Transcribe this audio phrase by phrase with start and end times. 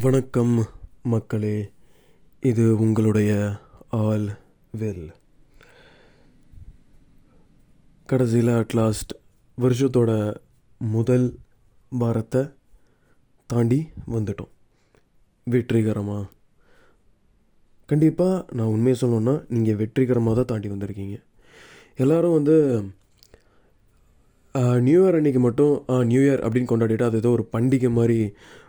[0.00, 0.52] வணக்கம்
[1.12, 1.56] மக்களே
[2.50, 3.32] இது உங்களுடைய
[3.98, 4.28] ஆல்
[4.80, 5.08] வெல்.
[8.08, 9.12] கடைசியில் அட்லாஸ்ட்
[9.58, 10.12] வருஷத்தோட
[10.80, 11.26] முதல்
[11.92, 12.42] வாரத்தை
[13.50, 13.80] தாண்டி
[14.14, 14.52] வந்துட்டோம்.
[15.46, 16.24] வெற்றிகரமாக
[17.88, 21.18] கண்டிப்பாக நான் உண்மையை சொல்லணுன்னா நீங்கள் வெற்றிகரமாக தான் தாண்டி வந்திருக்கீங்க.
[22.02, 22.56] எல்லோரும் வந்து
[24.86, 25.74] நியூ இயர் அன்றைக்கி மட்டும்
[26.08, 28.18] நியூ இயர் அப்படின்னு கொண்டாடிட்டு அது ஏதோ ஒரு பண்டிகை மாதிரி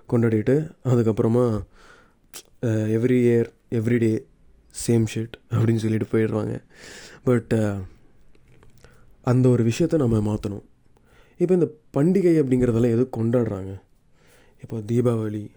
[0.09, 1.45] கொண்டாடிட்டு அதுக்கப்புறமா
[2.97, 4.25] every year every day
[4.87, 6.55] same shit அப்படின்னு சொல்லிட்டு போயிடுவாங்க
[7.23, 7.53] பட்
[9.21, 10.63] அந்த ஒரு விஷயத்தை நம்ம மாற்றணும்
[11.39, 13.71] இப்போ இந்த பண்டிகை அப்படிங்கிறதெல்லாம் எதுவும் கொண்டாடுறாங்க?
[14.61, 15.51] இப்போ தீபாவளி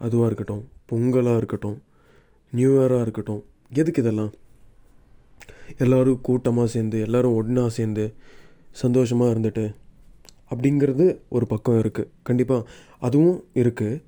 [0.00, 1.82] அதுவாக இருக்கட்டும் பொங்கலாக இருக்கட்டும்
[2.52, 4.32] நியூ இயராக இருக்கட்டும் எதுக்கு இதெல்லாம்?
[5.76, 8.14] எல்லோரும் கூட்டமாக சேர்ந்து எல்லோரும் ஒன்றா சேர்ந்து
[8.70, 9.64] சந்தோஷமாக இருந்துட்டு
[10.50, 12.68] அப்படிங்கிறது ஒரு பக்கம் இருக்குது கண்டிப்பாக
[13.06, 14.00] அதுவும் இருக்குது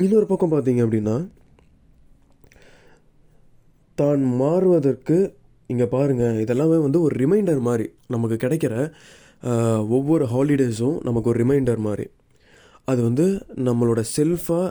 [0.00, 1.16] இன்னொரு பக்கம் பார்த்தீங்க அப்படின்னா
[3.98, 5.16] தான் மாறுவதற்கு
[5.70, 8.74] இங்கே பாருங்கள் இதெல்லாமே வந்து ஒரு ரிமைண்டர் மாதிரி நமக்கு கிடைக்கிற
[9.96, 12.06] ஒவ்வொரு ஹாலிடேஸும் நமக்கு ஒரு ரிமைண்டர் மாதிரி.
[12.90, 13.26] அது வந்து
[13.66, 14.68] நம்மளோட செல்ஃபாக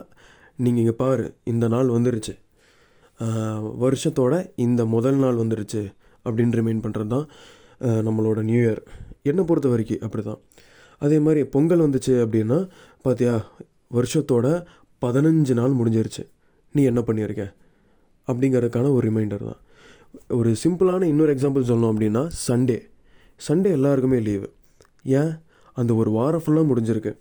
[0.65, 2.33] நீங்கள் இங்கே பாரு இந்த நாள் வந்துருச்சு.
[3.83, 4.33] வருஷத்தோட
[4.65, 5.83] இந்த முதல் நாள் வந்துருச்சு
[6.25, 7.27] அப்படின்னு ரிமைண்ட் பண்ணுறது தான்
[8.07, 8.81] நம்மளோட நியூ இயர்
[9.31, 10.41] என்னை பொறுத்த வரைக்கும் அப்படி தான்
[11.05, 12.57] அதே மாதிரி பொங்கல் வந்துச்சு அப்படின்னா
[13.05, 13.33] பார்த்தியா
[13.97, 14.47] வருஷத்தோட
[15.03, 16.23] பதினஞ்சு நாள் முடிஞ்சிருச்சு.
[16.75, 17.43] நீ என்ன பண்ணியிருக்க?
[18.29, 19.59] அப்படிங்கிறதுக்கான ஒரு ரிமைண்டர் தான்.
[20.37, 22.77] ஒரு சிம்பிளான இன்னொரு எக்ஸாம்பிள் சொல்லணும் அப்படின்னா சண்டே
[23.47, 24.47] சண்டே எல்லாருக்குமே லீவு
[25.19, 25.33] ஏன்?
[25.79, 27.11] அந்த ஒரு வாரம் ஃபுல்லாக முடிஞ்சிருக்கு.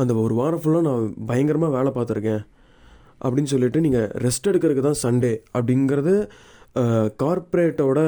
[0.00, 2.42] அந்த ஒரு வாரம் ஃபுல்லாக நான் பயங்கரமாக வேலை பார்த்துருக்கேன்.
[3.24, 6.14] அப்படின்னு சொல்லிட்டு நீங்கள் ரெஸ்ட் எடுக்கிறதுக்கு தான் சண்டே அப்படிங்கிறது
[7.22, 7.98] கார்ப்பரேட்டோட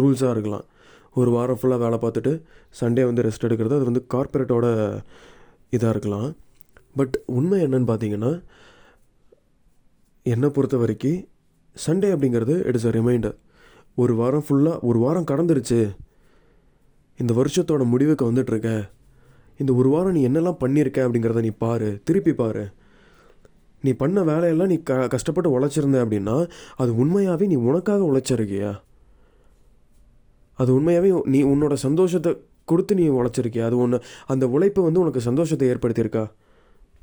[0.00, 0.66] ரூல்ஸாக இருக்கலாம்.
[1.14, 2.42] ஒரு வாரம் ஃபுல்லாக வேலை பார்த்துட்டு
[2.80, 3.78] சண்டே வந்து ரெஸ்ட் எடுக்கிறது.
[3.78, 4.66] அது வந்து கார்ப்பரேட்டோட
[5.70, 6.36] இதாக இருக்கலாம்.
[6.96, 8.42] பட் உண்மை என்னன்னு பார்த்தீங்கன்னா
[10.22, 11.28] என்னை பொறுத்த வரைக்கும்
[11.86, 13.36] சண்டே அப்படிங்கிறது இட்ஸ் அ ரிமைண்டர்
[13.94, 15.80] ஒரு வாரம் ஃபுல்லாக ஒரு வாரம் கடந்துருச்சு.
[17.18, 18.88] இந்த வருஷத்தோட முடிவுக்கு வந்துட்டுருக்க.
[19.56, 22.72] இந்த ஒரு வாரம் நீ என்னெல்லாம் பண்ணியிருக்க அப்படிங்கிறத நீ பாரு திருப்பி பாரு.
[23.82, 28.70] நீ பண்ண வேலையெல்லாம் நீ க கஷ்டப்பட்டு உழைச்சிருந்த அப்படின்னா அது உண்மையாகவே நீ உனக்காக உழைச்சிருக்கியா?
[30.60, 32.30] அது உண்மையாகவே நீ உன்னோட சந்தோஷத்தை
[32.70, 33.64] கொடுத்து நீ உழைச்சிருக்கியா?
[33.68, 33.98] அது ஒன்று
[34.32, 36.24] அந்த உழைப்பு வந்து உனக்கு சந்தோஷத்தை ஏற்படுத்தியிருக்கா?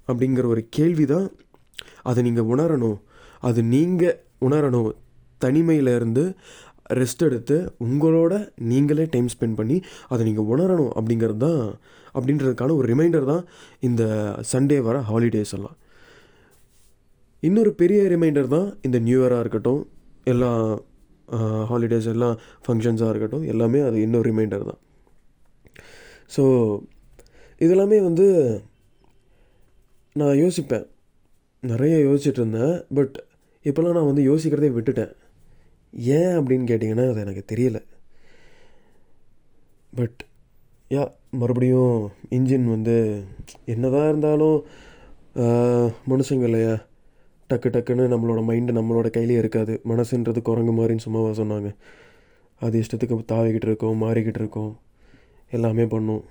[0.09, 1.27] அப்படிங்கிற ஒரு கேள்வி தான்
[2.09, 2.97] அதை நீங்கள் உணரணும்.
[3.47, 4.17] அது நீங்கள்
[4.47, 4.89] உணரணும்.
[5.43, 6.23] தனிமையிலேருந்து
[6.99, 8.33] ரெஸ்ட் எடுத்து உங்களோட
[8.71, 9.77] நீங்களே டைம் ஸ்பெண்ட் பண்ணி
[10.11, 11.61] அதை நீங்கள் உணரணும் அப்படிங்கிறது தான்
[12.15, 13.43] அப்படின்றதுக்கான ஒரு ரிமைண்டர் தான்
[13.87, 14.03] இந்த
[14.51, 15.75] சண்டே வர ஹாலிடேஸ் எல்லாம்.
[17.47, 19.81] இன்னொரு பெரிய ரிமைண்டர் தான் இந்த நியூ இயராக இருக்கட்டும்
[20.31, 20.51] எல்லா
[21.69, 24.81] ஹாலிடேஸ் எல்லாம் ஃபங்க்ஷன்ஸாக இருக்கட்டும் எல்லாமே அது இன்னொரு ரிமைண்டர் தான்.
[26.35, 26.43] ஸோ
[27.65, 28.27] இதெல்லாமே வந்து
[30.15, 30.85] நான் யோசிப்பேன்.
[31.71, 32.75] நிறைய யோசிச்சுட்டு இருந்தேன்.
[32.97, 33.15] பட்
[33.65, 35.13] இப்போல்லாம் நான் வந்து யோசிக்கிறதே விட்டுட்டேன்.
[36.17, 37.79] ஏன் அப்படின்னு கேட்டிங்கன்னா அது எனக்கு தெரியல.
[39.99, 40.19] பட்
[40.95, 41.03] யா
[41.41, 41.95] மறுபடியும்
[42.37, 42.97] இன்ஜின் வந்து
[43.73, 44.59] என்னதான் இருந்தாலும்
[46.11, 46.75] மனுஷங்க இல்லையா?
[47.49, 49.73] டக்கு டக்குன்னு நம்மளோட மைண்டு நம்மளோட கையிலே இருக்காது.
[49.91, 51.69] மனசுன்றது குரங்கு மாதிரின்னு சும்மாவா சொன்னாங்க.
[52.61, 54.73] அது இஷ்டத்துக்கு தாவிக்கிட்டு இருக்கோம் மாறிக்கிட்டு இருக்கோம்.
[55.57, 56.23] எல்லாமே பண்ணும்.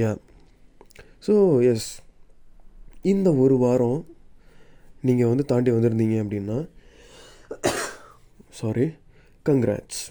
[0.00, 0.10] யா
[1.26, 1.34] ஸோ
[1.70, 1.88] எஸ்
[3.12, 4.00] இந்த ஒரு வாரம்
[5.08, 6.58] நீங்கள் வந்து தாண்டி வந்திருந்தீங்க அப்படின்னா
[8.60, 8.86] சாரி
[9.48, 10.02] கங்க்ராட்ஸ்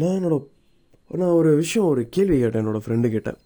[0.00, 0.36] நான் என்னோட
[1.20, 3.40] நான் ஒரு விஷயம் ஒரு கேள்வி கேட்டேன் என்னோடய ஃப்ரெண்டு கேட்டேன்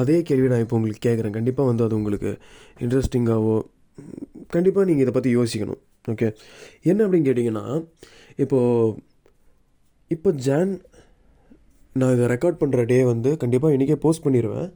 [0.00, 1.34] அதே கேள்வி நான் இப்போ உங்களுக்கு கேட்குறேன்.
[1.38, 2.30] கண்டிப்பாக வந்து அது உங்களுக்கு
[2.84, 3.56] இன்ட்ரெஸ்டிங்காகவோ
[4.54, 5.80] கண்டிப்பாக நீங்கள் இதை பற்றி யோசிக்கணும்.
[6.12, 6.28] ஓகே
[6.90, 7.64] என்ன அப்படின்னு கேட்டிங்கன்னா
[8.44, 8.94] இப்போது
[10.10, 10.72] இப்போ ஜான்
[11.96, 14.68] நான் இதை ரெக்கார்ட் பண்ணுற டே வந்து கண்டிப்பாக இன்றைக்கே போஸ்ட் பண்ணிடுவேன்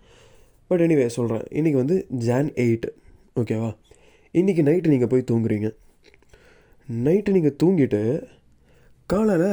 [0.70, 1.96] பட் எனிவே சொல்கிறேன் இன்றைக்கி வந்து
[2.26, 2.86] ஜான் எயிட்
[3.40, 3.70] ஓகேவா
[4.34, 5.68] இன்றைக்கி நைட்டு நீங்கள் போய் தூங்குறீங்க.
[6.88, 8.02] நைட்டு நீங்கள் தூங்கிட்டு
[9.10, 9.50] காலையில்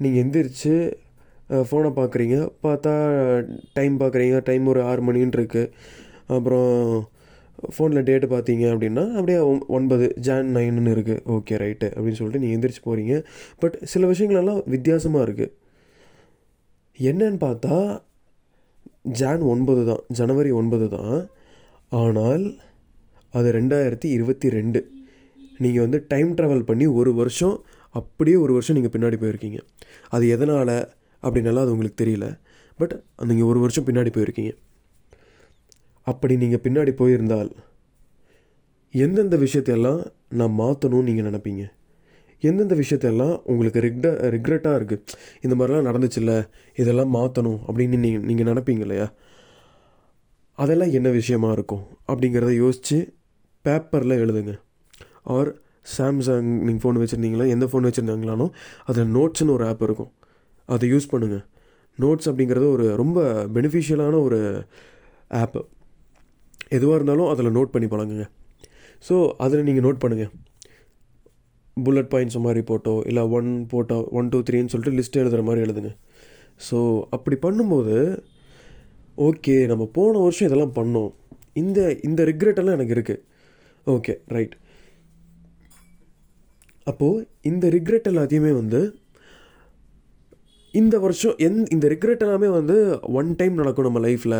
[0.00, 0.74] நீங்கள் எந்திரிச்சு
[1.68, 2.36] ஃபோனை பார்க்குறீங்க
[2.66, 2.92] பார்த்தா
[3.78, 5.72] டைம் பார்க்குறீங்க டைம் ஒரு ஆறு மணின்னு இருக்குது
[6.36, 6.70] அப்புறம்
[7.74, 9.40] ஃபோனில் டேட்டு பார்த்தீங்க அப்படின்னா அப்படியே
[9.78, 13.16] ஒன்பது ஜான் நைன்னு இருக்குது ஓகே ரைட்டு அப்படின்னு சொல்லிட்டு நீங்கள் எந்திரிச்சு போகிறீங்க
[13.62, 15.52] பட் சில விஷயங்களெல்லாம் வித்தியாசமாக இருக்குது
[16.98, 17.76] என்னன்னு பார்த்தா
[19.18, 20.02] ஜான் ஒன்பது தான்.
[20.18, 21.14] ஜனவரி ஒன்பது தான்.
[22.00, 22.44] ஆனால்
[23.34, 24.80] அது ரெண்டாயிரத்தி இருபத்தி ரெண்டு.
[25.62, 27.56] நீங்கள் வந்து டைம் ட்ராவல் பண்ணி ஒரு வருஷம்
[27.94, 29.58] அப்படியே ஒரு வருஷம் நீங்கள் பின்னாடி போயிருக்கீங்க.
[30.14, 30.74] அது எதனால்?
[31.22, 32.26] அப்படின்னாலும் அது உங்களுக்கு தெரியல.
[32.80, 32.94] பட்
[33.30, 34.52] நீங்கள் ஒரு வருஷம் பின்னாடி போயிருக்கீங்க.
[36.06, 37.50] அப்படி நீங்கள் பின்னாடி போயிருந்தால்
[38.94, 40.00] எந்தெந்த விஷயத்தையெல்லாம்
[40.40, 41.64] நான் மாற்றணும்னு நீங்கள் நினப்பீங்க?
[42.42, 45.02] எந்தெந்த விஷயத்தையெல்லாம் உங்களுக்கு ரிக்ட ரிக்ரெட்டாக இருக்குது
[45.40, 46.32] இந்த மாதிரிலாம் நடந்துச்சுல்ல
[46.74, 49.06] இதெல்லாம் மாற்றணும் அப்படின்னு நீங்கள் நீங்கள் நினப்பீங்க இல்லையா?
[50.58, 51.84] அதெல்லாம் என்ன விஷயமா இருக்கும்?
[52.08, 52.98] அப்படிங்கிறத யோசித்து
[53.64, 54.54] பேப்பரில் எழுதுங்க.
[55.22, 55.50] ஆர்
[55.96, 57.46] சாம்சங் நீங்கள் ஃபோன் வச்சுருந்தீங்களா?
[57.48, 58.48] எந்த ஃபோன் வச்சுருந்தாங்களானோ
[58.84, 60.12] அதில் நோட்ஸ்னு ஒரு ஆப் இருக்கும்.
[60.74, 61.44] அதை யூஸ் பண்ணுங்கள்
[61.98, 63.18] நோட்ஸ் அப்படிங்கிறது ஒரு ரொம்ப
[63.56, 64.38] பெனிஃபிஷியலான ஒரு
[65.40, 65.60] ஆப்பு
[66.68, 68.26] எதுவாக இருந்தாலும் அதில் நோட் பண்ணி பழங்குங்க
[69.08, 69.14] ஸோ
[69.44, 70.32] அதில் நீங்கள் நோட் பண்ணுங்கள்
[71.76, 75.90] புல்லட் பாயிண்ட்ஸ் மாதிரி போட்டோ இல்லை ஒன் போட்டோ ஒன் டூ த்ரீன்னு சொல்லிட்டு லிஸ்ட் எழுதுகிற மாதிரி எழுதுங்க.
[76.60, 76.78] ஸோ
[77.10, 77.96] அப்படி பண்ணும்போது
[79.18, 81.10] ஓகே நம்ம போன வருஷம் இதெல்லாம் பண்ணோம்.
[81.52, 83.22] இந்த இந்த ரிக்ரெட்டெல்லாம் எனக்கு இருக்குது
[83.86, 84.54] ஓகே ரைட்
[86.86, 88.80] அப்போது இந்த ரிக்ரெட் எல்லாத்தையுமே வந்து
[90.80, 92.76] இந்த வருஷம் எந் இந்த ரிக்ரெட் எல்லாமே வந்து
[93.18, 94.36] ஒன் டைம் நடக்கும் நம்ம லைஃப்பில்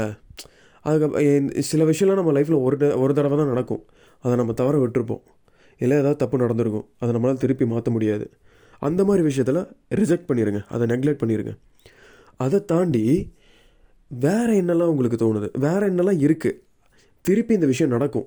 [0.84, 3.82] அதுக்கு சில விஷயம்லாம் நம்ம லைஃப்பில் ஒரு ஒரு தடவை தான் நடக்கும்.
[4.24, 5.22] அதை நம்ம தவற விட்டுருப்போம்.
[5.80, 6.86] இல்லை ஏதாவது தப்பு நடந்திருக்கும்.
[7.02, 8.26] அதை நம்மளால் திருப்பி மாற்ற முடியாது.
[8.88, 9.60] அந்த மாதிரி விஷயத்தில்
[10.00, 11.52] ரிஜெக்ட் பண்ணிடுங்க அதை நெக்லெக்ட் பண்ணிடுங்க
[12.44, 13.04] அதை தாண்டி
[14.10, 15.50] வேறு என்னெல்லாம் உங்களுக்கு தோணுது?
[15.66, 16.58] வேறு என்னெல்லாம் இருக்குது
[17.24, 18.26] திருப்பி இந்த விஷயம் நடக்கும்.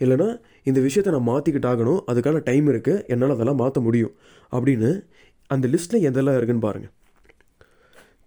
[0.00, 0.28] இல்லைனா
[0.68, 4.14] இந்த விஷயத்தை நான் மாற்றிக்கிட்டாகணும் அதுக்கான டைம் இருக்குது என்னால் அதெல்லாம் மாற்ற முடியும்.
[4.56, 4.90] அப்படின்னு
[5.50, 6.94] அந்த லிஸ்ட்டில் எதெல்லாம் இருக்குன்னு பாருங்கள்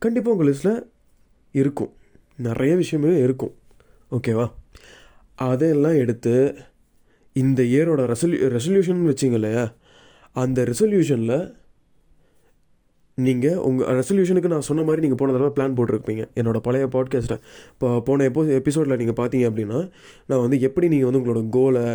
[0.03, 0.79] கண்டிப்பாக உங்கள் லிஸ்ட்டில்
[1.61, 1.91] இருக்கும்.
[2.47, 3.53] நிறைய விஷயமே இருக்கும்.
[4.17, 4.45] ஓகேவா
[5.47, 6.33] அதையெல்லாம் எடுத்து
[7.41, 9.63] இந்த இயரோட ரெசல்யூ ரெசல்யூஷன் வச்சிங்க இல்லையா?
[10.35, 11.38] அந்த ரெசல்யூஷனில்
[13.17, 16.23] நீங்கள் உங்கள் ரெசல்யூஷனுக்கு நான் சொன்ன மாதிரி நீங்கள் போன தடவை பிளான் போட்டிருப்பீங்க.
[16.39, 17.38] என்னோடய பழைய பாட்காஸ்ட்டை
[17.73, 19.79] இப்போ போன எப்போ எபிசோடில் நீங்கள் பார்த்தீங்க அப்படின்னா
[20.29, 21.85] நான் வந்து எப்படி நீங்கள் வந்து உங்களோட கோலை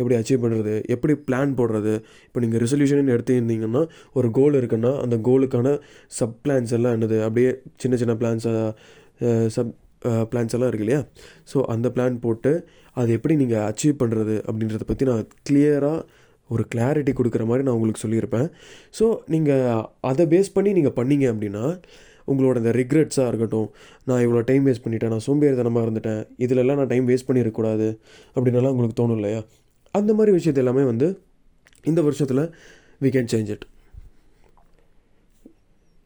[0.00, 1.94] எப்படி அச்சீவ் பண்ணுறது எப்படி பிளான் போடுறது.
[2.28, 3.82] இப்போ நீங்கள் ரெசல்யூஷன் எடுத்துருந்தீங்கன்னா
[4.18, 5.76] ஒரு கோல் இருக்குன்னா அந்த கோலுக்கான
[6.18, 7.52] சப் பிளான்ஸ் எல்லாம் என்னது அப்படியே
[7.84, 8.64] சின்ன சின்ன பிளான்ஸாக
[9.56, 9.72] சப்
[10.32, 11.00] பிளான்ஸ் எல்லாம் இருக்கு இல்லையா?
[11.52, 12.52] ஸோ அந்த பிளான் போட்டு
[13.00, 15.98] அது எப்படி நீங்கள் அச்சீவ் பண்ணுறது அப்படின்றத பற்றி நான் கிளியராக
[16.50, 18.46] ஒரு கிளாரிட்டி கொடுக்குற மாதிரி நான் உங்களுக்கு சொல்லியிருப்பேன்.
[18.98, 19.04] ஸோ
[19.34, 21.64] நீங்கள் அதை பேஸ் பண்ணி நீங்கள் பண்ணீங்க அப்படின்னா
[22.30, 23.68] உங்களோட இந்த ரிக்ரெட்ஸாக இருக்கட்டும்
[24.08, 27.88] நான் இவ்வளோ டைம் வேஸ்ட் பண்ணிட்டேன் நான் சோம்பேறித்தனமாக இருந்துட்டேன் இதிலெல்லாம் நான் டைம் வேஸ்ட் பண்ணிடக்கூடாது
[28.36, 29.40] அப்படின்னலாம் உங்களுக்கு தோணும் இல்லையா?
[29.94, 31.08] அந்த மாதிரி விஷயத்தை எல்லாமே வந்து
[31.84, 32.42] இந்த வருஷத்தில்
[33.00, 33.64] we can change it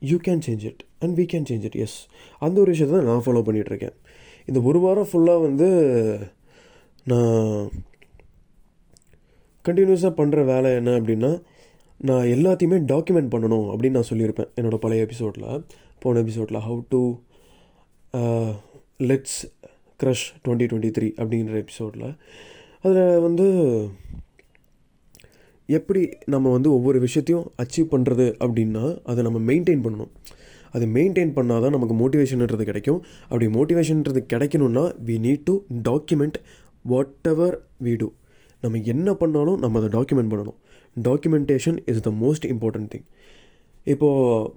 [0.03, 1.97] you can change it and we can change it yes
[2.39, 3.97] அந்த ஒரு விஷயத்தை தான் நான் ஃபாலோ பண்ணிகிட்ருக்கேன்
[4.49, 5.69] இந்த ஒரு வாரம் ஃபுல்லாக வந்து
[7.07, 7.69] நான்
[9.65, 11.31] கண்டினியூஸாக பண்ணுற வேலை என்ன அப்படின்னா
[12.01, 15.47] நான் எல்லாத்தையுமே டாக்குமெண்ட் பண்ணணும் அப்படின்னு நான் சொல்லியிருப்பேன் என்னோடய பழைய எபிசோடில்
[15.99, 17.01] போன எபிசோடில் how to
[19.01, 19.39] let's
[20.01, 22.09] crush twenty twenty three அப்படிங்கிற எபிசோடில்
[22.85, 23.47] அதில் வந்து
[25.79, 26.01] எப்படி
[26.33, 30.11] நம்ம வந்து ஒவ்வொரு விஷயத்தையும் அச்சீவ் பண்ணுறது அப்படின்னா அதை நம்ம மெயின்டைன் பண்ணணும்.
[30.77, 33.01] அது மெயின்டைன் பண்ணால் தான் நமக்கு மோட்டிவேஷன்ன்றது கிடைக்கும்.
[33.29, 35.55] அப்படி மோட்டிவேஷன்ன்றது கிடைக்கணும்னா we need to
[35.89, 36.39] document
[37.33, 38.09] whatever we do
[38.65, 40.59] நம்ம என்ன பண்ணாலும் நம்ம அதை டாக்குமெண்ட் பண்ணணும்.
[41.09, 43.07] Documentation is the most important thing
[43.93, 44.51] இப்போது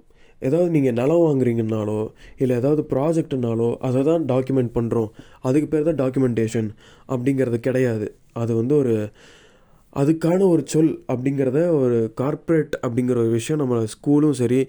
[0.46, 1.98] ஏதாவது நீங்கள் நிலம் வாங்குறீங்கன்னாலோ
[2.42, 5.10] இல்லை ஏதாவது ப்ராஜெக்ட்னாலோ அதை தான் டாக்குமெண்ட் பண்ணுறோம்
[5.48, 6.68] அதுக்கு பேர் தான் டாக்குமெண்டேஷன்
[7.12, 8.08] அப்படிங்கிறது கிடையாது.
[8.42, 8.94] அது வந்து ஒரு
[10.00, 14.60] அதுக்கான ஒரு சொல் அப்படிங்கிறத ஒரு கார்ப்பரேட் அப்படிங்கிற ஒரு விஷயம் நம்ம ஸ்கூலும் சரி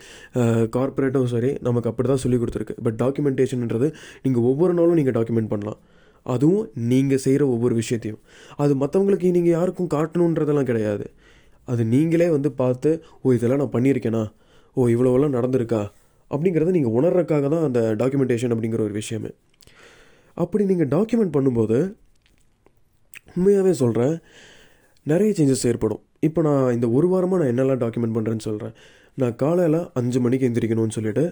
[0.76, 2.76] கார்ப்பரேட்டும் சரி நமக்கு அப்படி தான் சொல்லி கொடுத்துருக்கு.
[2.86, 3.88] பட் டாக்குமெண்டேஷன்ன்றது
[4.26, 5.80] நீங்கள் ஒவ்வொரு நாளும் நீங்கள் டாக்குமெண்ட் பண்ணலாம்.
[6.26, 8.22] அதுவும் நீங்கள் செய்கிற ஒவ்வொரு விஷயத்தையும்.
[8.64, 11.06] அது மற்றவங்களுக்கு நீங்கள் யாருக்கும் காட்டணுன்றதெல்லாம் கிடையாது.
[11.68, 12.90] அது நீங்களே வந்து பார்த்து
[13.24, 14.24] ஓ இதெல்லாம் நான் பண்ணியிருக்கேனா?
[14.78, 15.82] ஓ இவ்வளோவெல்லாம் நடந்திருக்கா?
[16.32, 19.32] அப்படிங்கிறத நீங்கள் உணர்றதுக்காக தான் அந்த டாக்குமெண்டேஷன் அப்படிங்கிற ஒரு விஷயமே.
[20.38, 21.78] அப்படி நீங்கள் டாக்குமெண்ட் பண்ணும்போது
[23.36, 24.16] உண்மையாகவே சொல்கிறேன்
[25.06, 26.02] நிறைய சேஞ்சஸ் ஏற்படும்.
[26.28, 28.74] இப்போ நான் இந்த ஒரு வாரமாக நான் என்னெல்லாம் டாக்குமெண்ட் பண்ணுறேன்னு சொல்கிறேன்
[29.22, 31.24] நான் காலையில் அஞ்சு மணிக்கு எந்திரிக்கணும்னு சொல்லிட்டு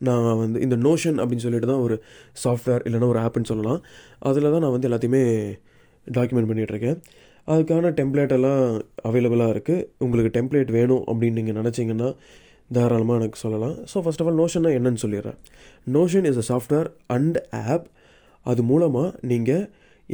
[0.00, 1.96] நான் வந்து இந்த நோஷன் அப்படின்னு சொல்லிட்டு தான் ஒரு
[2.44, 3.80] சாஃப்ட்வேர் இல்லைன்னா ஒரு ஆப்னு சொல்லலாம்.
[4.28, 5.22] அதில் தான் நான் வந்து எல்லாத்தையுமே
[6.06, 6.98] டாக்குமெண்ட் பண்ணிகிட்ருக்கேன்
[7.48, 8.62] அதுக்கான டெம்ப்ளேட் எல்லாம்
[9.08, 12.08] அவைலபிளாக இருக்குது உங்களுக்கு டெம்ப்ளேட் வேணும் அப்படின்னு நீங்கள் நினச்சிங்கன்னா
[12.76, 13.76] தாராளமாக எனக்கு சொல்லலாம்.
[13.92, 15.38] ஸோ ஃபர்ஸ்ட் ஆஃப் ஆல் நோஷன்னா என்னன்னு சொல்லிடுறேன்.
[15.96, 17.38] Notion is a software and
[17.72, 17.86] app
[18.46, 19.64] அது மூலமாக நீங்கள்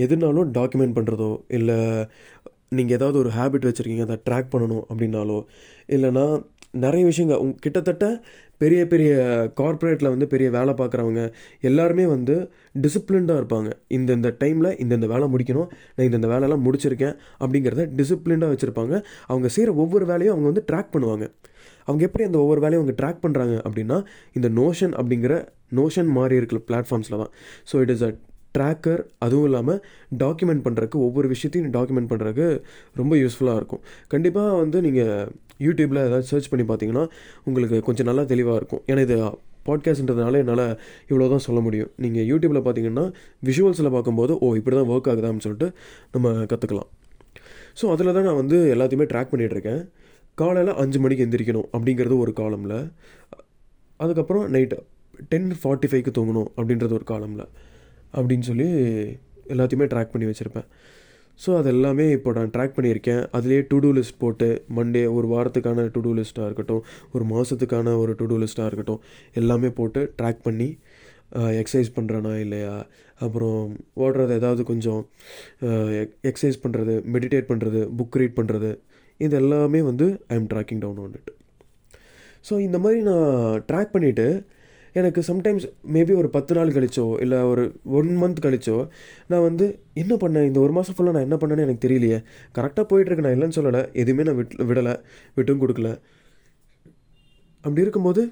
[0.04, 1.78] எதுனாலும் டாக்குமெண்ட் பண்ணுறதோ இல்லை
[2.76, 5.38] நீங்கள் ஏதாவது ஒரு ஹேபிட் வச்சுருக்கீங்க அதை ட்ராக் பண்ணணும் அப்படின்னாலோ
[5.96, 6.24] இல்லைனா
[6.84, 8.06] நிறைய விஷயங்கள் உங் கிட்டத்தட்ட
[8.62, 9.10] பெரிய பெரிய
[9.60, 11.22] கார்ப்பரேட்டில் வந்து பெரிய வேலை பார்க்குறவங்க
[11.68, 12.34] எல்லாருமே வந்து
[12.84, 13.70] டிசிப்ளின்டாக இருப்பாங்க.
[13.96, 18.94] இந்தந்த டைமில் இந்தந்த வேலை முடிக்கணும் நான் இந்தந்த வேலையெல்லாம் முடிச்சிருக்கேன் அப்படிங்கிறத டிசிப்ளின்டாக வச்சுருப்பாங்க.
[19.30, 21.26] அவங்க செய்கிற ஒவ்வொரு வேலையும் அவங்க வந்து ட்ராக் பண்ணுவாங்க.
[21.88, 23.98] அவங்க எப்படி அந்த ஒவ்வொரு வேலையும் அவங்க ட்ராக் பண்ணுறாங்க அப்படின்னா
[24.38, 25.34] இந்த நோஷன் அப்படிங்கிற
[25.80, 27.32] நோஷன் மாதிரி இருக்கிற பிளாட்ஃபார்ம்ஸில் தான்.
[27.70, 28.10] So it is a
[28.56, 29.80] tracker அதுவும் இல்லாமல்
[30.22, 32.46] டாக்குமெண்ட் பண்ணுறதுக்கு ஒவ்வொரு விஷயத்தையும் டாக்குமெண்ட் பண்ணுறதுக்கு
[33.00, 33.82] ரொம்ப யூஸ்ஃபுல்லாக இருக்கும்.
[34.14, 35.26] கண்டிப்பாக வந்து நீங்கள்
[35.66, 37.04] யூடியூப்பில் ஏதாவது சர்ச் பண்ணி பார்த்தீங்கன்னா
[37.48, 38.82] உங்களுக்கு கொஞ்சம் நல்லா தெளிவாக இருக்கும்.
[38.90, 39.16] ஏன்னா இது
[39.68, 40.64] பாட்காஸ்ட்ன்றதுனால என்னால்
[41.10, 41.90] இவ்வளோ தான் சொல்ல முடியும்.
[42.04, 43.04] நீங்கள் யூடியூப்பில் பார்த்தீங்கன்னா
[43.48, 45.68] விஷுவல்ஸில் பார்க்கும்போது ஓ இப்படி தான் ஒர்க் ஆகுதான்னு சொல்லிட்டு
[46.14, 46.90] நம்ம கற்றுக்கலாம்
[47.80, 49.82] ஸோ அதில் தான் நான் வந்து எல்லாத்தையுமே ட்ராக் பண்ணிகிட்ருக்கேன்
[50.40, 52.78] காலையில் அஞ்சு மணிக்கு எந்திரிக்கணும் அப்படிங்கிறது ஒரு காலமில்.
[54.00, 54.78] அதுக்கப்புறம் நைட்டு
[55.32, 57.46] டென் ஃபார்ட்டி ஃபைவ்க்கு தூங்கணும் அப்படின்றது ஒரு காலமில்.
[58.16, 58.68] அப்படின்னு சொல்லி
[59.54, 60.66] எல்லாத்தையுமே ட்ராக் பண்ணி வச்சுருப்பேன்.
[61.40, 63.22] ஸோ அது எல்லாமே இப்போ நான் ட்ராக் பண்ணியிருக்கேன்.
[63.36, 66.82] அதுலேயே டு டூ லிஸ்ட் போட்டு மண்டே ஒரு வாரத்துக்கான டு டூ லிஸ்ட்டாக இருக்கட்டும்
[67.14, 69.00] ஒரு மாதத்துக்கான ஒரு டு டூ லிஸ்ட்டாக இருக்கட்டும்
[69.40, 70.68] எல்லாமே போட்டு ட்ராக் பண்ணி
[71.60, 72.74] எக்ஸசைஸ் பண்ணுறேனா இல்லையா?
[73.24, 73.60] அப்புறம்
[74.04, 75.00] ஓடுறது ஏதாவது கொஞ்சம்
[76.30, 78.70] எக்ஸசைஸ் பண்ணுறது மெடிடேட் பண்ணுறது புக் ரீட் பண்ணுறது
[79.20, 80.06] இது எல்லாமே வந்து
[80.36, 81.30] I'm tracking down on it
[82.48, 83.28] so இந்த மாதிரி நான்
[83.68, 84.26] ட்ராக் பண்ணிவிட்டு
[84.94, 87.64] எனக்கு சம்டைம்ஸ் மேபி ஒரு பத்து நாள் கழிச்சோ இல்லை ஒரு
[87.98, 88.76] ஒன் மந்த் கழிச்சோ
[89.26, 92.18] நான் வந்து என்ன பண்ணேன் இந்த ஒரு மாதம் ஃபுல்லாக நான் என்ன பண்ணேன்னு எனக்கு தெரியலையே.
[92.54, 93.82] கரெக்டாக போயிட்டுருக்கு நான் இல்லைன்னு சொல்லலை.
[93.92, 94.94] எதுவுமே நான் விட் விடலை
[95.34, 95.90] விட்டும் கொடுக்கல.
[97.64, 98.22] அப்படி இருக்கும்போது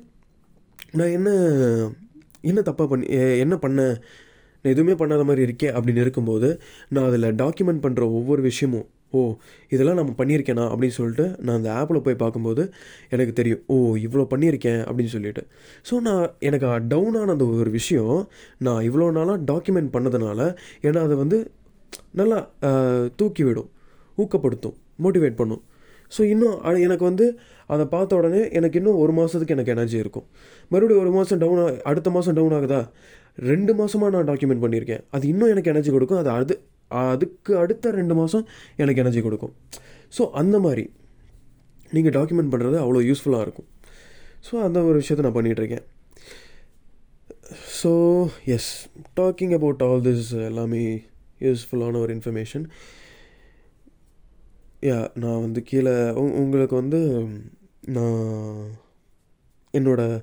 [0.93, 1.29] நான் என்ன
[2.43, 3.07] என்ன தப்பாக பண்ணி
[3.45, 3.95] என்ன பண்ணேன்
[4.65, 6.49] நான் எதுவுமே பண்ணாத மாதிரி இருக்கே அப்படின்னு இருக்கும்போது
[6.89, 8.87] நான் அதில் டாக்குமெண்ட் பண்ணுற ஒவ்வொரு விஷயமும்
[9.17, 9.21] ஓ
[9.75, 10.65] இதெல்லாம் நம்ம பண்ணியிருக்கேனா?
[10.73, 12.63] அப்படின்னு சொல்லிட்டு நான் அந்த ஆப்பில் போய் பார்க்கும்போது
[13.15, 15.43] எனக்கு தெரியும் ஓ இவ்வளோ பண்ணியிருக்கேன் அப்படின்னு சொல்லிட்டு.
[15.89, 18.17] ஸோ நான் எனக்கு டவுனான அந்த ஒரு விஷயம்
[18.69, 20.41] நான் இவ்வளோ நாளாக டாக்குமெண்ட் பண்ணதுனால
[20.89, 21.39] ஏன்னா அதை வந்து
[22.21, 22.39] நல்லா
[23.21, 23.71] தூக்கி விடும்
[24.23, 25.63] ஊக்கப்படுத்தும் மோட்டிவேட் பண்ணும்.
[26.15, 27.27] ஸோ இன்னும் அது எனக்கு வந்து
[27.75, 30.27] அதை பார்த்த உடனே எனக்கு இன்னும் ஒரு மாதத்துக்கு எனக்கு எனர்ஜி இருக்கும்.
[30.73, 32.81] மறுபடியும் ஒரு மாதம் டவுன் அடுத்த மாதம் டவுன் ஆகுதா?
[33.51, 35.03] ரெண்டு மாதமாக நான் டாக்குமெண்ட் பண்ணியிருக்கேன்.
[35.17, 36.21] அது இன்னும் எனக்கு எனர்ஜி கொடுக்கும்.
[36.23, 36.55] அது அது
[37.03, 38.45] அதுக்கு அடுத்த ரெண்டு மாதம்
[38.77, 39.55] எனக்கு எனர்ஜி கொடுக்கும்.
[40.13, 40.85] ஸோ அந்த மாதிரி
[41.91, 43.69] நீங்கள் டாக்குமெண்ட் பண்ணுறது அவ்வளோ யூஸ்ஃபுல்லாக இருக்கும்.
[44.47, 45.85] ஸோ அந்த ஒரு விஷயத்த நான் பண்ணிகிட்ருக்கேன்
[47.79, 47.91] so
[48.47, 48.71] yes
[49.17, 50.83] talking about all this எல்லாமே
[51.41, 52.65] யூஸ்ஃபுல்லான ஒரு இன்ஃபர்மேஷன்
[54.83, 57.01] யா நான் வந்து கீழே உ- உங்களுக்கு வந்து
[57.89, 58.19] நான்
[59.75, 60.23] என்னோடய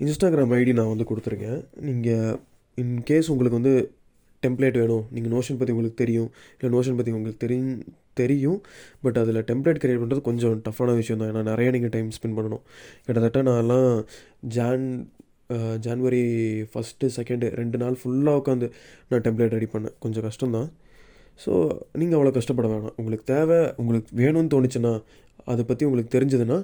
[0.00, 1.60] இன்ஸ்டாகிராம் ஐடி நான் வந்து கொடுத்துருக்கேன்.
[1.80, 2.38] நீங்கள்
[2.78, 3.74] இன்கேஸ் உங்களுக்கு வந்து
[4.44, 5.04] டெம்ப்ளேட் வேணும்.
[5.14, 6.28] நீங்கள் நோஷன் பற்றி உங்களுக்கு தெரியும்.
[6.58, 7.72] இல்லை நோஷன் பற்றி உங்களுக்கு தெரியும்
[8.20, 8.60] தெரியும்.
[9.04, 11.30] பட் அதில் டெம்ப்ளேட் கிரியேட் பண்ணுறது கொஞ்சம் டஃப்பான விஷயம் தான்.
[11.32, 12.62] ஏன்னா நிறைய நீங்கள் டைம் ஸ்பெண்ட் பண்ணணும்.
[13.06, 13.90] கிட்டத்தட்ட நான்லாம்
[14.56, 14.86] ஜான்
[15.84, 16.24] ஜான்வரி
[16.72, 18.66] ஃபஸ்ட்டு செகண்டு ரெண்டு நாள் ஃபுல்லாக உட்காந்து
[19.08, 19.94] நான் டெம்ப்ளேட் ரெடி பண்ணேன்.
[20.04, 20.68] கொஞ்சம் கஷ்டம்தான்.
[21.42, 21.52] ஸோ
[22.00, 22.94] நீங்கள் அவ்வளோ கஷ்டப்பட வேணாம்.
[23.00, 24.92] உங்களுக்கு தேவை உங்களுக்கு வேணும்னு தோணுச்சுன்னா
[25.52, 26.58] அதை பற்றி உங்களுக்கு தெரிஞ்சதுன்னா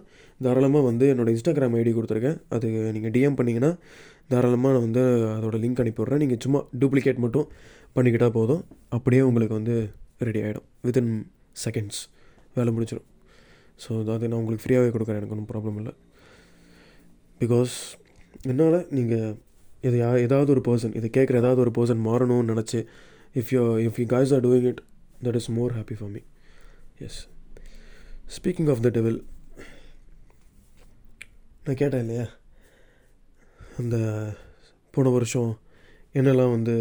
[0.44, 2.38] தாராளமாக வந்து என்னோட இன்ஸ்டாகிராம் ஐடி கொடுத்துருக்கேன்.
[2.54, 3.70] அது நீங்கள் டிஎம் பண்ணிங்கன்னா
[4.32, 5.02] தாராளமாக நான் வந்து
[5.36, 6.22] அதோடய லிங்க் அனுப்பிவிட்றேன்.
[6.24, 7.46] நீங்கள் சும்மா டூப்ளிகேட் மட்டும்
[7.96, 8.62] பண்ணிக்கிட்டால் போதும்.
[8.96, 9.76] அப்படியே உங்களுக்கு வந்து
[10.28, 11.12] ரெடி ஆகிடும் வித்தின்
[11.64, 12.00] செகண்ட்ஸ்
[12.58, 13.08] வேலை முடிச்சிடும்
[13.82, 15.20] ஸோ அது நான் உங்களுக்கு ஃப்ரீயாகவே கொடுக்குறேன்.
[15.20, 15.94] எனக்கு ஒன்றும் ப்ராப்ளம் இல்லை.
[17.40, 17.74] பிகாஸ்
[18.50, 19.34] என்னால் நீங்கள்
[19.88, 22.78] இது யா ஏதாவது ஒரு பர்சன் இதை கேட்குற ஏதாவது ஒரு பர்சன் மாறணும்னு நினச்சி
[23.40, 24.80] if you if you guys are doing it
[25.26, 26.22] that is more happy for me
[27.06, 27.20] as
[28.36, 29.20] speaking of the devil
[31.64, 32.26] நான் கேட்டேன் இல்லையா?
[33.78, 33.96] அந்த
[34.90, 35.50] போன வருஷம்
[36.12, 36.74] என்னெல்லாம் வந்து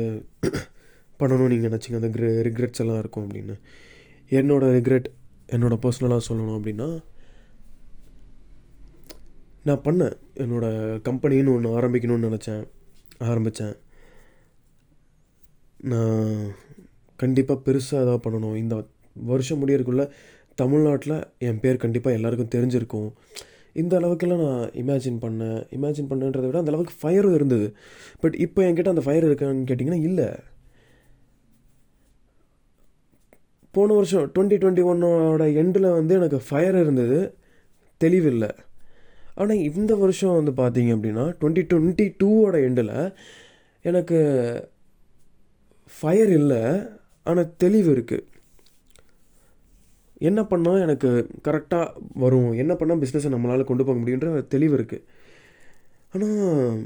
[1.20, 2.00] பண்ணணும்னு நீங்கள் நினச்சிங்க?
[2.02, 3.56] அந்த க்ரெ ரிக்ரெட்ஸ் எல்லாம் இருக்கும் அப்படின்னு.
[4.30, 5.08] என்னோடய ரிக்ரெட்
[5.48, 6.90] என்னோடய பர்சனலாக சொல்லணும் அப்படின்னா
[9.64, 12.64] நான் பண்ணேன் என்னோடய கம்பெனின்னு ஒன்று ஆரம்பிக்கணும்னு நினச்சேன்
[13.20, 13.76] ஆரம்பித்தேன்
[15.78, 16.52] நான்
[17.16, 18.56] கண்டிப்பாக பெருசாக ஏதாவது பண்ணணும்.
[18.56, 18.76] இந்த
[19.14, 20.12] வருஷம் முடியறதுக்குள்ளே
[20.62, 21.16] தமிழ்நாட்டில்
[21.48, 23.10] என் பேர் கண்டிப்பாக எல்லாருக்கும் தெரிஞ்சிருக்கும்.
[23.82, 25.60] இந்த அளவுக்கெல்லாம் நான் இமேஜின் பண்ணேன்.
[25.78, 27.68] இமேஜின் பண்ணுன்றதை விட அந்த அளவுக்கு ஃபயரும் இருந்தது.
[28.22, 30.30] பட் இப்போ என்கிட்ட அந்த ஃபயர் இருக்கான்னு கேட்டிங்கன்னா இல்லை.
[33.76, 37.20] போன வருஷம் டுவெண்ட்டி டுவெண்ட்டி ஒன்னோட எண்டில் வந்து எனக்கு ஃபயர் இருந்தது.
[38.02, 38.52] தெளிவில்லை.
[39.42, 42.96] ஆனால் இந்த வருஷம் வந்து பார்த்தீங்க அப்படின்னா டுவெண்ட்டி டுவெண்ட்டி டூவோட எண்டில்
[43.90, 44.20] எனக்கு
[45.92, 46.62] ஃபயர் இல்லை.
[47.30, 48.26] ஆனால் தெளிவு இருக்குது
[50.20, 51.10] என்ன பண்ணால் எனக்கு
[51.48, 52.54] கரெக்டாக வரும்?
[52.54, 55.04] என்ன பண்ணால் பிஸ்னஸை நம்மளால் கொண்டு போக முடியுன்ற தெளிவு இருக்குது
[56.14, 56.78] ஆனால்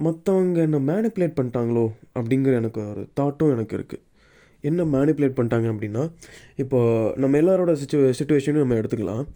[0.00, 4.04] மற்றவங்க என்ன மேனிப்புலேட் பண்ணிட்டாங்களோ அப்படிங்கிற எனக்கு ஒரு தாட்டும் எனக்கு இருக்குது
[4.64, 6.10] என்ன மேனிப்புலேட் பண்ணிட்டாங்க அப்படின்னா
[6.56, 6.78] இப்போ
[7.16, 9.26] நம்ம எல்லாரோட சுச்சு சுச்சுவேஷனும் நம்ம எடுத்துக்கலாம்.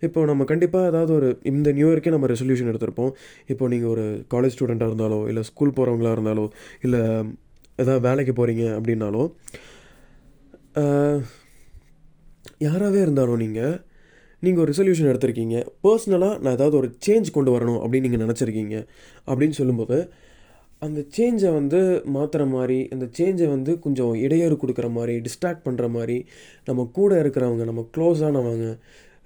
[0.00, 3.12] இப்போ நம்ம கண்டிப்பாக ஏதாவது ஒரு இந்த நியூ இயர்க்கே நம்ம ரெசல்யூஷன் எடுத்திருப்போம்.
[3.46, 6.50] இப்போ நீங்கள் ஒரு காலேஜ் ஸ்டூடெண்ட்டாக இருந்தாலோ இல்லை ஸ்கூல் போகிறவங்களா இருந்தாலோ
[6.82, 7.00] இல்லை
[7.76, 9.24] ஏதாவது வேலைக்கு போகிறீங்க அப்படின்னாலோ
[12.60, 13.76] யாராகவே இருந்தாலும் நீங்கள்
[14.42, 15.56] நீங்கள் ஒரு ரெசல்யூஷன் எடுத்திருக்கீங்க.
[15.84, 18.76] பர்சனலாக நான் ஏதாவது ஒரு சேஞ்ச் கொண்டு வரணும் அப்படின்னு நீங்கள் நினச்சிருக்கீங்க.
[19.26, 19.96] அப்படின்னு சொல்லும்போது
[20.82, 21.78] அந்த சேஞ்சை வந்து
[22.14, 26.18] மாற்றுற மாதிரி அந்த சேஞ்சை வந்து கொஞ்சம் இடையூறு கொடுக்குற மாதிரி டிஸ்ட்ராக்ட் பண்ணுற மாதிரி
[26.64, 28.68] நம்ம கூட இருக்கிறவங்க நம்ம க்ளோஸானவங்க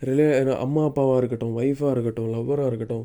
[0.02, 3.04] ரிலே அம்மா அப்பாவாக இருக்கட்டும் ஒய்ஃபாக இருக்கட்டும் லவ்வராக இருக்கட்டும்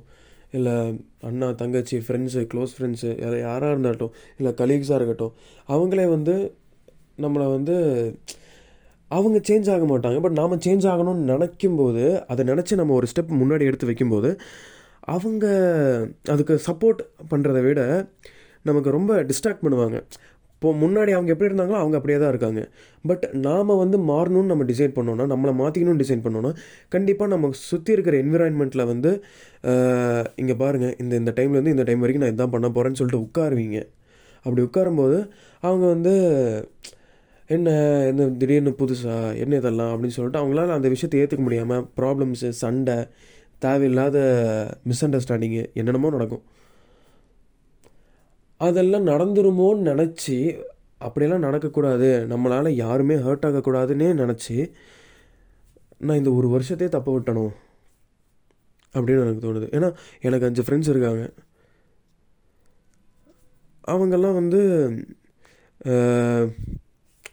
[0.51, 0.75] இல்லை
[1.22, 5.34] அண்ணா தங்கச்சி ஃப்ரெண்ட்ஸு க்ளோஸ் ஃப்ரெண்ட்ஸு யாராக இருந்தாட்டும் இல்லை கலீக்ஸாக இருக்கட்டும்
[5.69, 6.36] அவங்களே வந்து
[7.19, 7.75] நம்மளை வந்து
[9.16, 10.20] அவங்க சேஞ்ச் ஆக மாட்டாங்க.
[10.26, 14.32] பட் நாம் சேஞ்ச் ஆகணும்னு நினைக்கும்போது அதை நினச்சி நம்ம ஒரு ஸ்டெப் முன்னாடி எடுத்து வைக்கும்போது
[15.16, 15.46] அவங்க
[16.34, 17.02] அதுக்கு சப்போர்ட்
[17.34, 17.82] பண்ணுறதை விட
[18.70, 19.98] நமக்கு ரொம்ப டிஸ்ட்ராக்ட் பண்ணுவாங்க.
[20.56, 22.62] இப்போ முன்னாடி அவங்க எப்படி இருந்தாங்களோ அவங்க அப்படியே தான் இருக்காங்க.
[23.10, 26.52] பட் நாம் வந்து மாறணும்னு நம்ம டிசைட் பண்ணோன்னா நம்மளை மாற்றிக்கணும்னு டிசைன் பண்ணோன்னா
[26.96, 29.12] கண்டிப்பாக நம்ம சுற்றி இருக்கிற என்விரான்மெண்ட்டில் வந்து
[30.42, 33.80] இங்கே பாருங்கள் இந்த இந்த டைம்லேருந்து இந்த டைம் வரைக்கும் நான் இதான் பண்ண போகிறேன்னு சொல்லிட்டு உட்காருவீங்க.
[34.46, 35.20] அப்படி உட்காரும்போது
[35.64, 36.16] அவங்க வந்து
[37.56, 37.70] என்ன
[38.10, 42.98] என்ன திடீர்னு புதுசாக என்ன இதெல்லாம் அப்படின்னு சொல்லிட்டு அவங்களால அந்த விஷயத்தை ஏற்றுக்க முடியாமல் ப்ராப்ளம்ஸு சண்டை
[43.66, 44.18] தேவையில்லாத
[44.89, 46.44] மிஸ் அண்டர்ஸ்டாண்டிங்கு என்னென்னமோ நடக்கும்.
[48.62, 50.38] அதெல்லாம் நடந்துருமோன்னு நினச்சி
[51.06, 52.10] அப்படியெல்லாம் நடக்கக்கூடாது.
[52.32, 54.56] நம்மளால் யாருமே ஹர்ட் ஆகக்கூடாதுன்னே நினச்சி
[56.06, 57.54] நான் இந்த ஒரு வருஷத்தையே தப்ப விட்டணும்
[58.96, 59.68] அப்படின்னு எனக்கு தோணுது.
[59.77, 59.89] ஏன்னா
[60.27, 61.24] எனக்கு அஞ்சு ஃப்ரெண்ட்ஸ் இருக்காங்க.
[63.94, 64.62] அவங்கெல்லாம் வந்து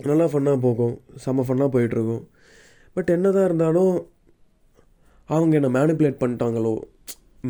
[0.09, 0.95] நல்லா ஃபன்னாக போகும்.
[1.25, 2.25] செம்ம ஃபன்னாக போயிட்டுருக்கும்.
[2.97, 3.95] பட் என்னதான் இருந்தாலும்
[5.29, 6.75] அவங்க என்னை மேனிப்புலேட் பண்ணிட்டாங்களோ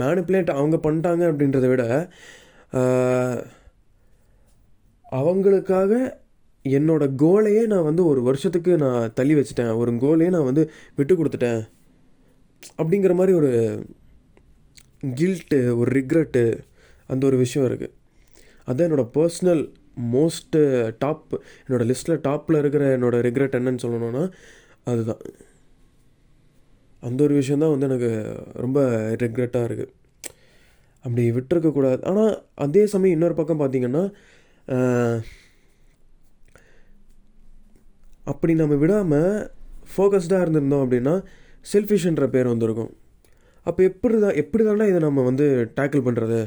[0.02, 1.84] மேனிப்புலேட் அவங்க பண்ணிட்டாங்க அப்படின்றத விட
[5.18, 5.92] அவங்களுக்காக
[6.64, 9.76] என்னோட கோலையே நான் வந்து ஒரு வருஷத்துக்கு நான் தள்ளி வச்சிட்டேன்.
[9.76, 10.62] ஒரு கோலையே நான் வந்து
[10.96, 11.62] விட்டு கொடுத்துட்டேன்.
[12.80, 13.50] அப்படிங்கிற மாதிரி ஒரு
[15.20, 16.44] கில்ட்டு ஒரு ரிக்ரெட்டு
[17.06, 17.94] அந்த ஒரு விஷயம் இருக்குது
[18.64, 19.62] அதுதான் என்னோடய பர்சனல்
[20.12, 20.60] மோஸ்ட்டு
[20.98, 21.34] டாப்
[21.66, 24.30] என்னோடய லிஸ்ட்டில் டாப்பில் இருக்கிற என்னோடய ரிக்ரெட் என்னன்னு சொல்லணுன்னா
[24.84, 25.22] அதுதான்.
[27.02, 28.10] அந்த ஒரு விஷயந்தான் வந்து எனக்கு
[28.54, 28.80] ரொம்ப
[29.22, 29.92] ரிக்ரெட்டாக இருக்குது
[31.04, 34.04] அப்படி விட்டுருக்கக்கூடாது ஆனால் அதே சமயம் இன்னொரு பக்கம் பார்த்திங்கன்னா
[38.24, 39.50] அப்படி நம்ம விடாமல்
[39.96, 41.14] ஃபோக்கஸ்டாக இருந்திருந்தோம் அப்படின்னா
[41.72, 42.92] செல்ஃபிஷ்ன்ற பேர் வந்திருக்கும்.
[43.66, 46.38] அப்போ எப்படி தான் எப்படி தானே இதை நம்ம வந்து டேக்கிள் பண்ணுறது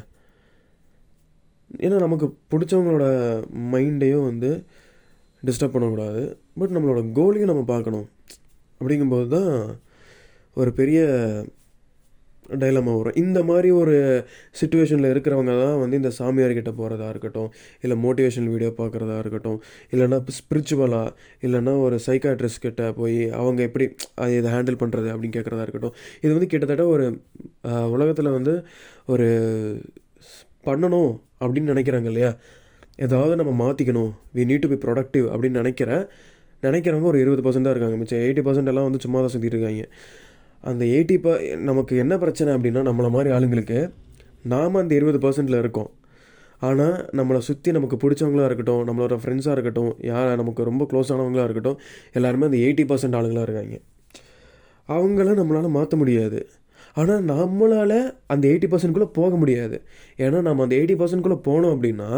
[1.86, 3.06] ஏன்னா நமக்கு பிடிச்சவங்களோட
[3.74, 4.52] மைண்டையும் வந்து
[5.44, 6.24] டிஸ்டர்ப் பண்ணக்கூடாது.
[6.60, 8.08] பட் நம்மளோட கோலையும் நம்ம பார்க்கணும்.
[8.82, 9.52] அப்படிங்கும்போது தான்
[10.58, 11.00] ஒரு பெரிய
[12.62, 13.18] டைலமா வரும்.
[13.22, 13.96] இந்த மாதிரி ஒரு
[14.60, 17.50] சுச்சுவேஷனில் இருக்கிறவங்க தான் வந்து இந்த சாமியார்கிட்ட போகிறதா இருக்கட்டும்
[17.84, 19.60] இல்லை மோட்டிவேஷனல் வீடியோ பார்க்குறதா இருக்கட்டும்
[19.94, 21.14] இல்லைன்னா ஸ்பிரிச்சுவலாக
[21.46, 23.88] இல்லைன்னா ஒரு சைக்காட்ரிஸ்ட் கிட்ட போய் அவங்க எப்படி
[24.22, 25.96] அதை இதை ஹேண்டில் பண்ணுறது அப்படின்னு கேட்குறதா இருக்கட்டும்.
[26.24, 27.08] இது வந்து கிட்டத்தட்ட ஒரு
[27.96, 28.56] உலகத்தில் வந்து
[29.16, 29.28] ஒரு
[30.64, 31.12] பண்ணணும்
[31.42, 32.32] அப்படின்னு நினைக்கிறாங்க இல்லையா?
[33.06, 35.90] ஏதாவது நம்ம மாற்றிக்கணும் we need to be productive அப்படின்னு நினைக்கிற
[36.64, 38.22] நினைக்கிறவங்க ஒரு இருபது பர்சன்ட் தான் இருக்காங்க மிச்சம்.
[38.26, 39.84] எயிட்டி பர்சன்ட் எல்லாம் வந்து சும்மா தான் சுற்றிட்டு இருக்காங்க
[40.64, 41.34] அந்த எயிட்டி ப
[41.70, 43.80] நமக்கு என்ன பிரச்சனை அப்படின்னா நம்மளை மாதிரி ஆளுங்களுக்கு
[44.54, 45.90] நாம் அந்த இருபது பர்சன்ட்டில் இருக்கோம்.
[46.62, 51.78] ஆனால் நம்மளை சுற்றி நமக்கு பிடிச்சவங்களா இருக்கட்டும் நம்மளோட ஃப்ரெண்ட்ஸாக இருக்கட்டும் யார் நமக்கு ரொம்ப க்ளோஸ் ஆனவங்களா இருக்கட்டும்
[52.20, 53.78] எல்லாருமே அந்த எயிட்டி பர்சன்ட் ஆளுங்களாக இருக்காங்க.
[54.90, 56.40] அவங்கள நம்மளால் மாற்ற முடியாது.
[57.02, 57.98] ஆனால் நம்மளால்
[58.34, 59.78] அந்த எயிட்டி பர்சன்ட்குள்ளே போக முடியாது.
[60.24, 62.10] ஏன்னா நம்ம அந்த எயிட்டி பர்சன்ட்குள்ளே போனோம் அப்படின்னா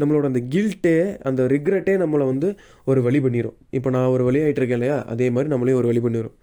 [0.00, 0.96] நம்மளோட அந்த கில்ட்டே
[1.28, 2.48] அந்த ரிக்ரெட்டே நம்மளை வந்து
[2.84, 4.98] ஒரு வழி பண்ணிடும் இப்போ நான் ஒரு வழி ஆகிட்டு இருக்கேன் இல்லையா?
[5.14, 6.36] அதே மாதிரி நம்மளையும் ஒரு வழி பண்ணிடும்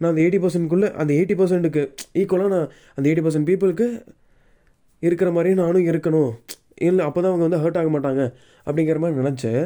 [0.00, 1.82] நான் அந்த எயிட்டி பர்சன்ட்குள்ளே அந்த எயிட்டி பர்சன்ட்டுக்கு
[2.20, 3.88] ஈக்குவலாக நான் அந்த எயிட்டி பர்சன்ட் பீப்புளுக்கு
[5.06, 6.32] இருக்கிற மாதிரியே நானும் இருக்கணும்.
[6.88, 8.22] இல்லை அப்போ தான் அவங்க வந்து ஹர்ட் ஆக மாட்டாங்க
[8.66, 9.64] அப்படிங்கிற மாதிரி நினச்சேன்.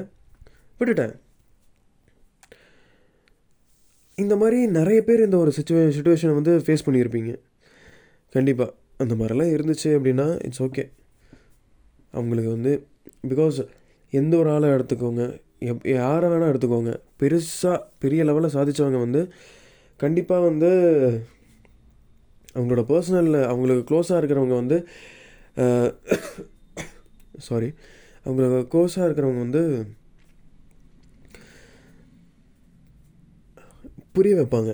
[0.81, 1.14] விட்டுட்டேன்.
[4.18, 7.33] இந்த மாதிரி நிறைய பேர் இந்த ஒரு சுச்சுவே சுச்சுவேஷனை வந்து ஃபேஸ் பண்ணியிருப்பீங்க.
[8.33, 8.70] கண்டிப்பாக
[9.03, 10.85] அந்த மாதிரிலாம் இருந்துச்சு அப்படின்னா இட்ஸ் ஓகே
[12.14, 12.72] அவங்களுக்கு வந்து
[13.31, 13.59] பிகாஸ்
[14.12, 15.22] எந்த ஒரு ஆளை எடுத்துக்கோங்க
[15.70, 16.92] எப் யாரை வேணால் எடுத்துக்கோங்க.
[17.20, 19.22] பெருசாக பெரிய லெவலில் சாதித்தவங்க வந்து
[20.00, 20.70] கண்டிப்பாக வந்து
[22.57, 24.79] அவங்களோட பர்சனலில் அவங்களுக்கு க்ளோஸாக இருக்கிறவங்க வந்து
[27.48, 27.68] சாரி
[28.27, 29.62] அவங்களுக்கு க்ளோஸாக இருக்கிறவங்க வந்து
[34.16, 34.72] புரிய வைப்பாங்க.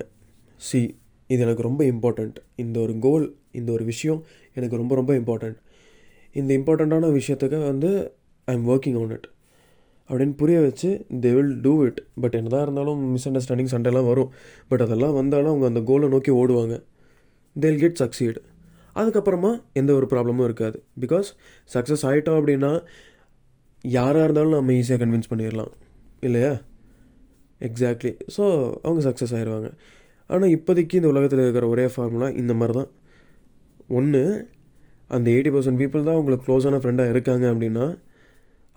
[0.57, 0.79] சி
[1.27, 4.19] இது எனக்கு ரொம்ப இம்பார்ட்டண்ட் இந்த ஒரு கோல் இந்த ஒரு விஷயம்
[4.53, 5.57] எனக்கு ரொம்ப ரொம்ப இம்பார்ட்டண்ட்
[6.33, 7.89] இந்த இம்பார்ட்டண்ட்டான விஷயத்துக்கு வந்து
[8.45, 9.27] I am working on it
[10.09, 14.31] அப்படின்னு புரிய வச்சு they will do it but என்னதான் இருந்தாலும் மிஸ் அண்டர்ஸ்டாண்டிங் சண்டைலாம் வரும்.
[14.67, 16.83] பட் அதெல்லாம் வந்தாலும் அவங்க அந்த கோலை நோக்கி ஓடுவாங்க.
[17.55, 18.39] தேல் கெட் சக்சீட்
[18.95, 20.83] அதுக்கப்புறமா எந்த ஒரு ப்ராப்ளமும் இருக்காது.
[20.99, 21.29] பிகாஸ்
[21.73, 22.83] சக்ஸஸ் ஆகிட்டோம் அப்படின்னா
[23.81, 25.71] யாராக இருந்தாலும் நம்ம ஈஸியாக கன்வின்ஸ் பண்ணிடலாம்
[26.21, 26.53] இல்லையா?
[27.67, 28.43] எக்ஸாக்ட்லி ஸோ
[28.85, 29.69] அவங்க சக்ஸஸ் ஆயிடுவாங்க
[30.29, 32.91] ஆனால் இப்போதைக்கு இந்த உலகத்தில் இருக்கிற ஒரே ஃபார்முலா இந்த மாதிரி தான்
[33.99, 34.23] ஒன்று
[35.09, 37.85] அந்த எயிட்டி பர்சன்ட் பீப்புள் தான் உங்களுக்கு க்ளோஸான ஃப்ரெண்டாக இருக்காங்க அப்படின்னா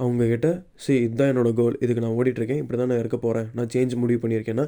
[0.01, 0.49] அவங்கக்கிட்ட
[0.85, 2.61] சி இதுதான் என்னோடய கோல் இதுக்கு நான் ஓடிட்டுருக்கேன்.
[2.63, 4.65] இப்படி தான் நான் இருக்க போகிறேன் நான் சேஞ்ச் முடிவு பண்ணியிருக்கேன்னா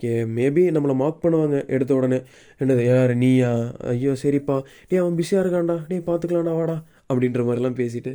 [0.00, 2.18] கே மேபி நம்மளை மார்க் பண்ணுவாங்க எடுத்த உடனே.
[2.62, 3.52] என்னது யார் நீயா?
[3.92, 4.56] ஐயோ சரிப்பா.
[4.88, 5.76] டே அவன் பிஸியாக இருக்கான்டா.
[5.90, 6.76] நீ பார்த்துக்கலாம்டா வாடா.
[7.08, 8.12] அப்படின்ற மாதிரிலாம் பேசிட்டு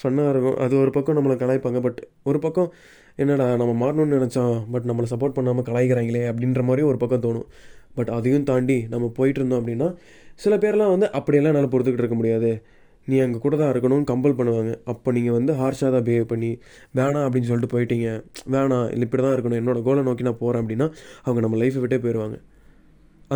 [0.00, 0.56] ஃபன்னாக இருக்கும்.
[0.66, 1.80] அது ஒரு பக்கம் நம்மளை கலாய்ப்பாங்க.
[1.80, 2.70] பட் ஒரு பக்கம்
[3.22, 7.46] என்னடா நம்ம மாறணும்னு நினச்சோம் பட் நம்மளை சப்போர்ட் பண்ணாமல் கலாய்க்கிறாங்களே அப்படின்ற மாதிரி ஒரு பக்கம் தோணும்.
[7.98, 9.88] பட் அதையும் தாண்டி நம்ம போயிட்டு இருந்தோம் அப்படின்னா
[10.42, 12.50] சில பேர்லாம் வந்து அப்படியெல்லாம் என்னால் பொறுத்துக்கிட்டு இருக்க முடியாது.
[13.10, 14.72] நீ அங்கே கூட தான் இருக்கணும்னு கம்பல் பண்ணுவாங்க.
[14.92, 16.50] அப்போ நீங்கள் வந்து ஹார்ஷாக தான் பிஹேவ் பண்ணி
[16.98, 18.08] வேணாம் அப்படின்னு சொல்லிட்டு போயிட்டீங்க.
[18.54, 19.60] வேணாம் இல்லை இப்படி தான் இருக்கணும்.
[19.62, 20.88] என்னோட கோலை நோக்கி நான் போகிறேன் அப்படின்னா
[21.26, 22.38] அவங்க நம்ம லைஃப்பை விட்டே போயிடுவாங்க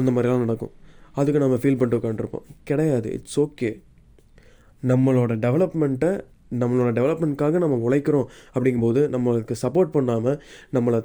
[0.01, 0.73] அந்த மாதிரிலாம் நடக்கும்.
[1.21, 3.09] அதுக்கு நம்ம ஃபீல் பண்ணிட்டு உட்காந்துருப்போம் கிடையாது.
[3.19, 3.71] இட்ஸ் ஓகே
[4.83, 6.12] நம்மளோட டெவலப்மெண்ட்டை
[6.53, 10.39] நம்மளோட டெவலப்மெண்ட்காக நம்ம உழைக்கிறோம் அப்படிங்கும்போது நம்மளுக்கு சப்போர்ட் பண்ணாமல்
[10.77, 11.01] நம்மளை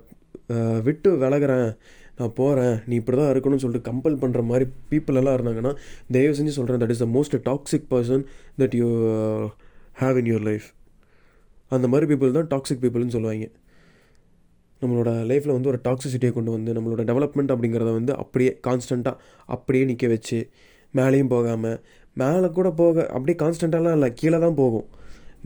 [0.88, 1.70] விட்டு விலகிறேன்
[2.20, 5.72] நான் போகிறேன் நீ இப்படி தான் இருக்கணும்னு சொல்லிட்டு கம்பல் பண்ணுற மாதிரி பீப்புள் எல்லாம் இருந்தாங்கன்னா
[6.16, 8.24] தயவு செஞ்சு சொல்கிறேன் that is the most toxic person
[8.62, 8.88] that you
[10.02, 10.68] have in your life
[11.72, 13.48] அந்த மாதிரி பீப்புள் தான் டாக்ஸிக் பீப்புள்னு சொல்லுவாங்க.
[14.82, 19.16] நம்மளோட லைஃப்பில் வந்து ஒரு டாக்ஸிசிட்டியை கொண்டு வந்து நம்மளோட டெவலப்மெண்ட் அப்படிங்கிறத வந்து அப்படியே கான்ஸ்டண்ட்டாக
[19.56, 20.40] அப்படியே நிற்க வச்சு
[20.94, 21.78] மேலேயும் போகாமல்
[22.18, 24.86] மேலே கூட போக அப்படியே கான்ஸ்டண்ட்டாலாம் இல்லை கீழே தான் போகும்.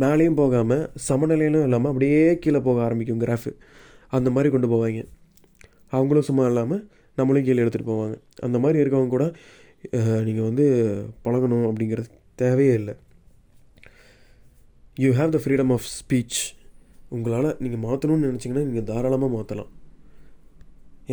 [0.03, 3.51] மேலேயும் போகாமல் சமநிலையிலும் இல்லாமல் அப்படியே கீழே போக ஆரம்பிக்கும் கிராஃபு
[4.17, 5.01] அந்த மாதிரி கொண்டு போவாங்க.
[5.97, 6.83] அவங்களும் சும்மா இல்லாமல்
[7.19, 8.15] நம்மளும் கீழே எடுத்துகிட்டு போவாங்க.
[8.45, 9.25] அந்த மாதிரி இருக்கவங்க கூட
[10.27, 10.65] நீங்கள் வந்து
[11.25, 12.09] பழகணும் அப்படிங்கிறது
[12.41, 12.95] தேவையே இல்லை.
[15.03, 16.39] You have the freedom of speech
[17.15, 19.69] உங்களால் நீங்கள் மாற்றணும்னு நினச்சிங்கன்னா நீங்கள் தாராளமாக மாற்றலாம்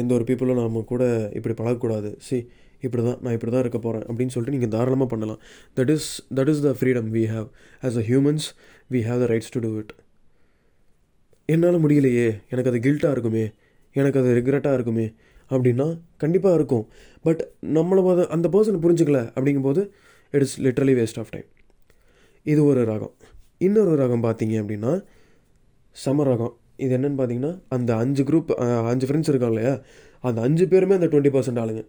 [0.00, 1.04] எந்த ஒரு பீப்புளும் நாம் கூட
[1.38, 2.10] இப்படி பழகக்கூடாது.
[2.26, 2.38] சி
[2.84, 5.40] இப்படி தான் நான் இப்படி தான் இருக்க போகிறேன் அப்படின்னு சொல்லிட்டு நீங்கள் தாராளமாக பண்ணலாம்.
[5.76, 6.08] That is
[6.38, 7.46] that is the freedom we have
[7.86, 8.46] as a humans
[8.94, 9.94] we have the rights to do it
[11.54, 12.28] என்னால் முடியலையே.
[12.52, 13.44] எனக்கு அது கில்ட்டாக இருக்குமே.
[13.96, 15.06] எனக்கு அது ரிக்ரெட்டாக இருக்குமே.
[15.50, 15.86] அப்படின்னா
[16.22, 16.84] கண்டிப்பாக இருக்கும்.
[17.26, 17.42] பட்
[17.76, 19.82] நம்மளை வந்து அந்த பர்சன் புரிஞ்சுக்கல அப்படிங்கும்போது
[20.34, 21.48] it is literally waste of time
[22.52, 23.14] இது ஒரு ரகம்.
[23.66, 24.92] இன்னொரு ரகம் பார்த்தீங்க அப்படின்னா
[25.96, 26.54] சம ரகம்.
[26.84, 28.50] இது என்னென்னு பார்த்தீங்கன்னா அந்த அஞ்சு குரூப்
[28.90, 29.74] அஞ்சு ஃப்ரெண்ட்ஸ் இருக்காங்க இல்லையா?
[30.28, 31.82] அந்த அஞ்சு பேருமே அந்த டுவெண்ட்டி பர்சன்ட் ஆளுங்க.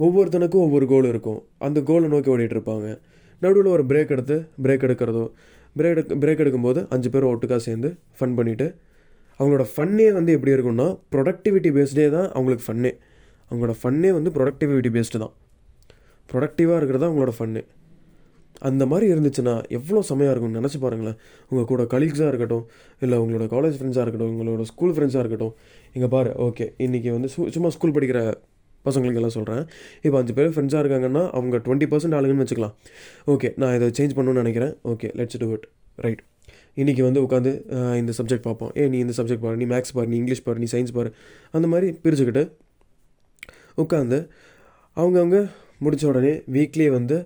[0.00, 1.40] ஒவ்வொருத்தனுக்கும் ஒவ்வொரு கோல் இருக்கும்.
[1.66, 2.86] அந்த கோலை நோக்கி ஓடிட்டுருப்பாங்க
[3.42, 5.24] நடுவில் ஒரு பிரேக் எடுத்து பிரேக் எடுக்கிறதோ
[5.78, 8.66] பிரேக் எடுக்க பிரேக் எடுக்கும்போது அஞ்சு பேரும் ஒட்டுக்கா சேர்ந்து ஃபன் பண்ணிவிட்டு
[9.40, 12.92] அவங்களோட ஃபன்னே வந்து எப்படி இருக்கும்னா ப்ரொடக்டிவிட்டி பேஸ்டே தான் அவங்களுக்கு ஃபன்னே
[13.50, 15.32] அவங்களோட ஃபன்னே வந்து ப்ரொடக்டிவிட்டி பேஸ்டு தான்.
[16.28, 17.62] ப்ரொடக்டிவாக இருக்கிறது தான் அவங்களோட ஃபன்னு
[18.68, 21.16] அந்த மாதிரி இருந்துச்சுன்னா எவ்வளோ செமையாக இருக்கும்னு நினச்சி பாருங்களேன்.
[21.50, 22.64] உங்கள் கூட கலீக்ஸாக இருக்கட்டும்
[23.04, 25.54] இல்லை உங்களோட காலேஜ் ஃப்ரெண்ட்ஸாக இருக்கட்டும் உங்களோட ஸ்கூல் ஃப்ரெண்ட்ஸாக இருக்கட்டும்.
[25.96, 28.20] இங்கே பாரு ஓகே இன்றைக்கி வந்து சு சும்மா ஸ்கூல் படிக்கிற
[28.86, 29.62] பசங்களுக்கெல்லாம் சொல்கிறேன்
[30.06, 32.74] இப்போ அஞ்சு பேர் ஃப்ரெண்ட்ஸாக இருக்காங்கன்னா அவங்க டுவெண்ட்டி பர்சன்ட் ஆளுங்கன்னு வச்சுக்கலாம்.
[33.34, 34.74] ஓகே நான் இதை சேஞ்ச் பண்ணணும்னு நினைக்கிறேன்.
[34.92, 35.66] Okay let's do it
[36.06, 36.22] right
[36.82, 37.50] இன்றைக்கி வந்து உட்காந்து
[38.00, 38.72] இந்த சப்ஜெக்ட் பார்ப்போம்.
[38.80, 41.10] ஏ நீ இந்த சப்ஜெக்ட் பாரு நீ மேக்ஸ் பாரு நீ இங்கிலீஷ் பாரு நீ சயின்ஸ் பாரு.
[41.56, 42.44] அந்த மாதிரி பிரிச்சுக்கிட்டு
[43.82, 44.18] உட்காந்து
[44.96, 45.38] அவங்கவுங்க
[45.84, 47.16] முடித்த உடனே வீக்லி வந்து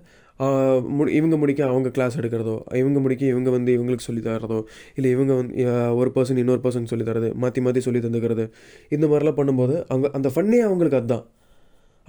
[0.97, 4.59] முடி இவங்க முடிக்க அவங்க கிளாஸ் எடுக்கிறதோ இவங்க முடிக்க இவங்க வந்து இவங்களுக்கு சொல்லி தரதோ
[4.97, 5.65] இல்லை இவங்க வந்து
[6.01, 8.45] ஒரு பர்சன் இன்னொரு பர்சன் சொல்லி தரது மாற்றி மாற்றி சொல்லி தந்துக்கிறது
[8.97, 11.25] இந்த மாதிரிலாம் பண்ணும்போது அவங்க அந்த ஃபன்னே அவங்களுக்கு அதுதான்.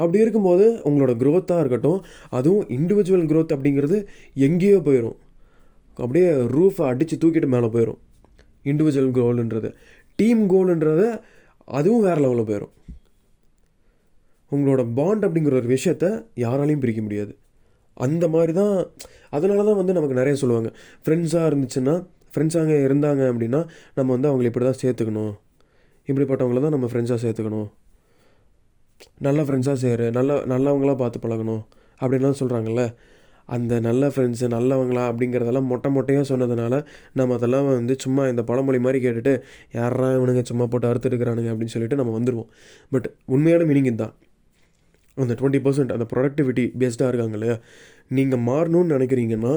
[0.02, 2.00] அப்படி இருக்கும்போது உங்களோட க்ரோத்தாக இருக்கட்டும்
[2.38, 3.98] அதுவும் இண்டிவிஜுவல் க்ரோத் அப்படிங்கிறது
[4.48, 5.18] எங்கேயோ போயிடும்
[6.04, 8.00] அப்படியே ரூஃபை அடித்து தூக்கிட்டு மேலே போயிடும்
[8.70, 9.70] இண்டிவிஜுவல் கோல்ன்றது
[10.18, 11.06] டீம் கோல்ன்றது
[11.78, 12.74] அதுவும் வேறு லெவலில் போயிடும்
[14.52, 16.06] உங்களோட பாண்ட் அப்படிங்கிற ஒரு விஷயத்த
[16.44, 17.32] யாராலையும் பிரிக்க முடியாது.
[17.96, 18.74] அந்த மாதிரி தான்
[19.36, 20.70] அதனால தான் வந்து நமக்கு நிறைய சொல்லுவாங்க.
[21.02, 21.94] ஃப்ரெண்ட்ஸாக இருந்துச்சுன்னா
[22.32, 23.60] ஃப்ரெண்ட்ஸாக இருந்தாங்க அப்படின்னா
[23.98, 25.32] நம்ம வந்து அவங்களை இப்படி தான் சேர்த்துக்கணும்.
[26.08, 27.68] இப்படிப்பட்டவங்கள தான் நம்ம ஃப்ரெண்ட்ஸாக சேர்த்துக்கணும்.
[29.18, 31.62] நல்ல ஃப்ரெண்ட்ஸாக சேரு நல்ல நல்லவங்களாக பார்த்து பழகணும்
[32.00, 32.82] அப்படின்லாம் சொல்கிறாங்கல்ல
[33.48, 36.74] அந்த நல்ல ஃப்ரெண்ட்ஸு நல்லவங்களா அப்படிங்கிறதெல்லாம் மொட்டை மொட்டையாக சொன்னதுனால
[37.12, 39.32] நம்ம அதெல்லாம் வந்து சும்மா இந்த பழமொழி மாதிரி கேட்டுட்டு
[39.72, 42.50] யாரா இவனுங்க சும்மா போட்டு அறுத்துருக்குறானுங்க அப்படின்னு சொல்லிட்டு நம்ம வந்துடுவோம்
[42.92, 44.14] பட் உண்மையான மீனிங் இதுதான்.
[45.16, 47.56] அந்த டுவெண்ட்டி பர்சன்ட் அந்த ப்ரொடக்டிவிட்டி பேஸ்டாக இருக்காங்க இல்லையா?
[48.08, 49.54] நீங்கள் மாறணும்னு நினைக்கிறீங்கன்னா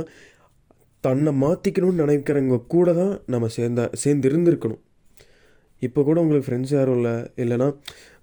[1.04, 4.82] தன்னை மாற்றிக்கணும்னு நினைக்கிறவங்க கூட தான் நம்ம சேர்ந்தா சேர்ந்து இருந்திருக்கணும்
[5.82, 7.68] இப்போ கூட உங்களுக்கு ஃப்ரெண்ட்ஸ் யாரும் இல்லை இல்லைன்னா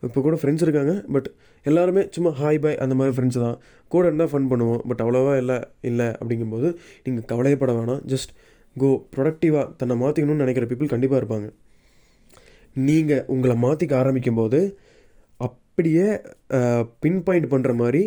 [0.07, 1.29] இப்போ கூட ஃப்ரெண்ட்ஸ் இருக்காங்க பட்
[1.67, 3.57] எல்லாருமே சும்மா ஹாய் பாய் அந்த மாதிரி ஃப்ரெண்ட்ஸ் தான்.
[3.93, 5.59] கூட இருந்தால் ஃபன் பண்ணுவோம் பட் அவ்வளோவா இல்லை
[5.91, 6.69] இல்லை அப்படிங்கும்போது
[7.07, 8.01] நீங்கள் கவலையப்பட வேணாம்.
[8.13, 8.33] ஜஸ்ட்
[8.77, 11.49] கோ ப்ரொடக்டிவாக தன்னை மாற்றிக்கணும்னு நினைக்கிற பீப்புள் கண்டிப்பாக இருப்பாங்க.
[12.89, 14.61] நீங்கள் உங்களை மாற்றிக்க ஆரம்பிக்கும் போது
[15.47, 16.09] அப்படியே
[17.05, 18.03] பின் பாயிண்ட் பண்ணுற மாதிரி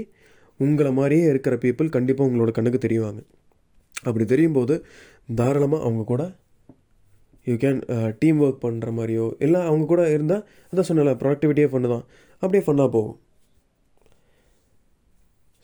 [0.60, 3.22] உங்களை மாதிரியே இருக்கிற பீப்புள் கண்டிப்பாக உங்களோட கண்ணுக்கு தெரியுவாங்க
[4.08, 4.76] அப்படி தெரியும் போது
[5.40, 6.24] தாராளமாக அவங்க கூட
[7.48, 7.80] யூ கேன்
[8.22, 12.08] டீம் ஒர்க் பண்ணுற மாதிரியோ இல்லை அவங்க கூட இருந்தால் அதான் சொன்னல ப்ரொடக்டிவிட்டியே பண்ணுதான் தான்.
[12.44, 13.18] அப்படியே ஃபன்னாக போகும்.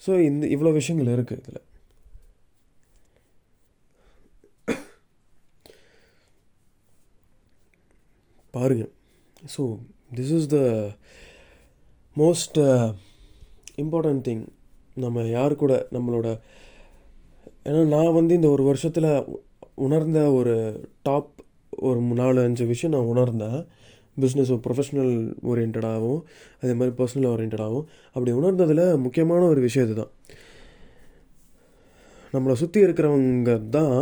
[0.05, 1.65] ஸோ இந்த இவ்வளோ விஷயங்கள் இருக்குது இதில்.
[8.53, 8.85] பாருங்க.
[9.55, 9.63] So
[10.17, 10.59] this is the
[12.21, 12.57] most
[13.83, 14.45] important thing
[15.03, 16.27] நம்ம யார் கூட நம்மளோட
[17.67, 19.09] ஏன்னா நான் வந்து இந்த ஒரு வருஷத்தில்
[19.85, 20.55] உணர்ந்த ஒரு
[21.07, 21.29] டாப்
[21.87, 23.59] ஒரு நாலு அஞ்சு விஷயம் நான் உணர்ந்தேன்.
[24.21, 25.13] பிஸ்னஸ் ப்ரொஃபஷ்னல்
[25.49, 26.21] ஓரியன்டாகவும்
[26.61, 30.11] அதே மாதிரி பர்சனல் ஓரியன்டாகவும் அப்படி உணர்ந்ததில் முக்கியமான ஒரு விஷயம் இதுதான்.
[32.33, 33.99] நம்மளை சுற்றி இருக்கிறவங்க தான்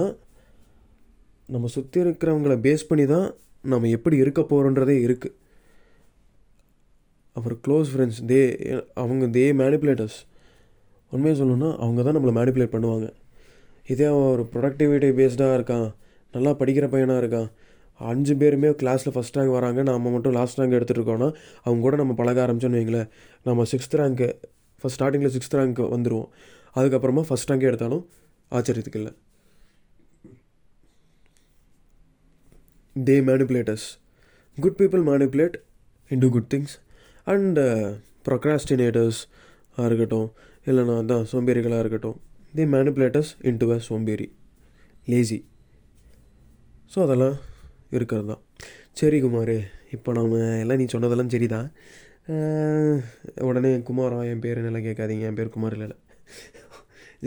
[1.50, 3.28] நம்ம சுற்றி இருக்கிறவங்கள பேஸ் பண்ணி தான்
[3.74, 5.36] நம்ம எப்படி இருக்க போகிறோன்றதே இருக்குது
[7.36, 8.42] அப்புறம் க்ளோஸ் ஃப்ரெண்ட்ஸ் தே
[9.02, 10.18] அவங்க தே மேனிப்புலேட்டர்ஸ்
[11.12, 13.08] உண்மையை சொல்லணும்னா அவங்க தான் நம்மளை மேனிப்புலேட் பண்ணுவாங்க.
[13.94, 15.88] இதே அவன் ஒரு ப்ரொடக்டிவிட்டி பேஸ்டாக இருக்கான்
[16.34, 17.50] நல்லா படிக்கிற பையனாக இருக்கான்
[18.00, 19.80] அஞ்சு பேருமே கிளாஸில் ஃபஸ்ட் ரேங்க் வராங்க.
[19.90, 21.30] நம்ம மட்டும் லாஸ்ட் ரேங்க் எடுத்துகிட்ருக்கோன்னா
[21.66, 23.10] அவங்க கூட நம்ம பழக ஆரம்பிச்சோன்னு வைங்களேன்.
[23.48, 24.30] நம்ம சிக்ஸ்த் ரேங்க்கு
[24.82, 26.30] ஃபஸ்ட் ஸ்டார்டிங்கில் சிக்ஸ்த் ரேங்க் வந்துடுவோம்
[26.76, 28.04] அதுக்கப்புறமா ஃபஸ்ட் ரேங்க் எடுத்தாலும்
[28.52, 29.14] ஆச்சரியத்துக்கு இல்லை.
[32.96, 33.88] They manipulators
[34.58, 35.58] good people manipulate
[36.24, 36.76] into good things
[37.34, 37.60] and
[38.28, 39.20] procrastinators
[39.88, 40.30] இருக்கட்டும்
[40.70, 42.18] இல்லைனா தான் சோம்பேறிகளாக இருக்கட்டும்
[42.58, 44.28] தே மேனிப்புலேட்டர்ஸ் இன் டு அ சோம்பேறி.
[45.12, 45.40] லேசி
[46.94, 47.36] ஸோ அதெல்லாம்
[47.96, 48.42] இருக்கிறது தான்.
[49.00, 49.56] சரி குமார்
[49.96, 51.68] இப்போ நம்ம எல்லாம் நீ சொன்னதெல்லாம் சரிதான்.
[52.30, 55.26] தான் உடனே குமாரா என் பேர் நல்லா கேட்காதீங்க.
[55.30, 55.88] என் பேர் குமார் இல்லை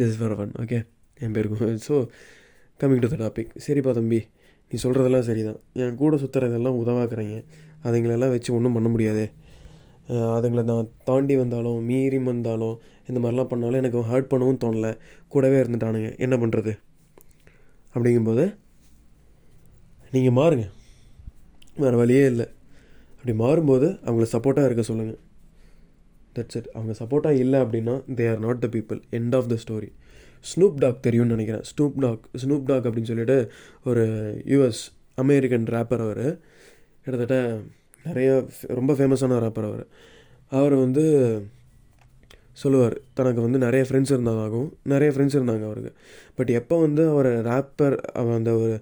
[0.00, 0.78] ஜஸ்ட் ஃபார் ஃபன் ஓகே
[1.24, 1.96] என் பேர் Kumar so
[2.80, 4.20] coming to the topic சரிப்பா தம்பி
[4.70, 5.60] நீ சொல்கிறதெல்லாம் சரிதான்.
[5.84, 7.36] என் கூட சுற்றுறதெல்லாம் உதவாக்குறீங்க.
[7.86, 9.24] அதுங்களெல்லாம் வச்சு ஒன்றும் பண்ண முடியாது.
[10.36, 12.76] அதுங்களை நான் தாண்டி வந்தாலும் மீறி வந்தாலும்
[13.08, 14.92] இந்த மாதிரிலாம் பண்ணாலும் எனக்கு ஹர்ட் பண்ணவும் தோணலை.
[15.32, 16.10] கூடவே இருந்துட்டானுங்க.
[16.24, 16.72] என்ன பண்ணுறது
[17.94, 18.44] அப்படிங்கும்போது
[20.12, 20.70] நீங்கள் மாறுங்க.
[21.76, 22.46] வேறு வழியே இல்லை.
[23.18, 25.18] அப்படி மாறும்போது அவங்கள சப்போர்ட்டாக இருக்க சொல்லுங்கள்
[26.34, 29.92] தட்ஸ் இட் அவங்க சப்போர்ட்டாக இல்லை அப்படின்னா they are not the people end of the story
[30.40, 31.62] Snoop Dogg தெரியும்னு நினைக்கிறேன்.
[31.62, 33.52] ஸ்னூப் டாக் ஸ்னூப் டாக் அப்படின்னு சொல்லிட்டு
[33.84, 34.06] ஒரு
[34.46, 36.40] யூஎஸ் அமெரிக்கன் ரேப்பர் அவர்.
[37.02, 37.60] கிட்டத்தட்ட
[38.04, 39.86] நிறைய ஃபே- ரொம்ப ஃபேமஸான ரேப்பர் அவர்.
[40.48, 41.46] அவர் வந்து
[42.52, 45.92] சொல்லுவார் தனக்கு வந்து நிறைய ஃப்ரெண்ட்ஸ் இருந்ததாகவும் நிறைய ஃப்ரெண்ட்ஸ் இருந்தாங்க அவருக்கு.
[46.34, 48.80] பட் எப்போ வந்து அவர் ரேப்பர் அந்த ஒரு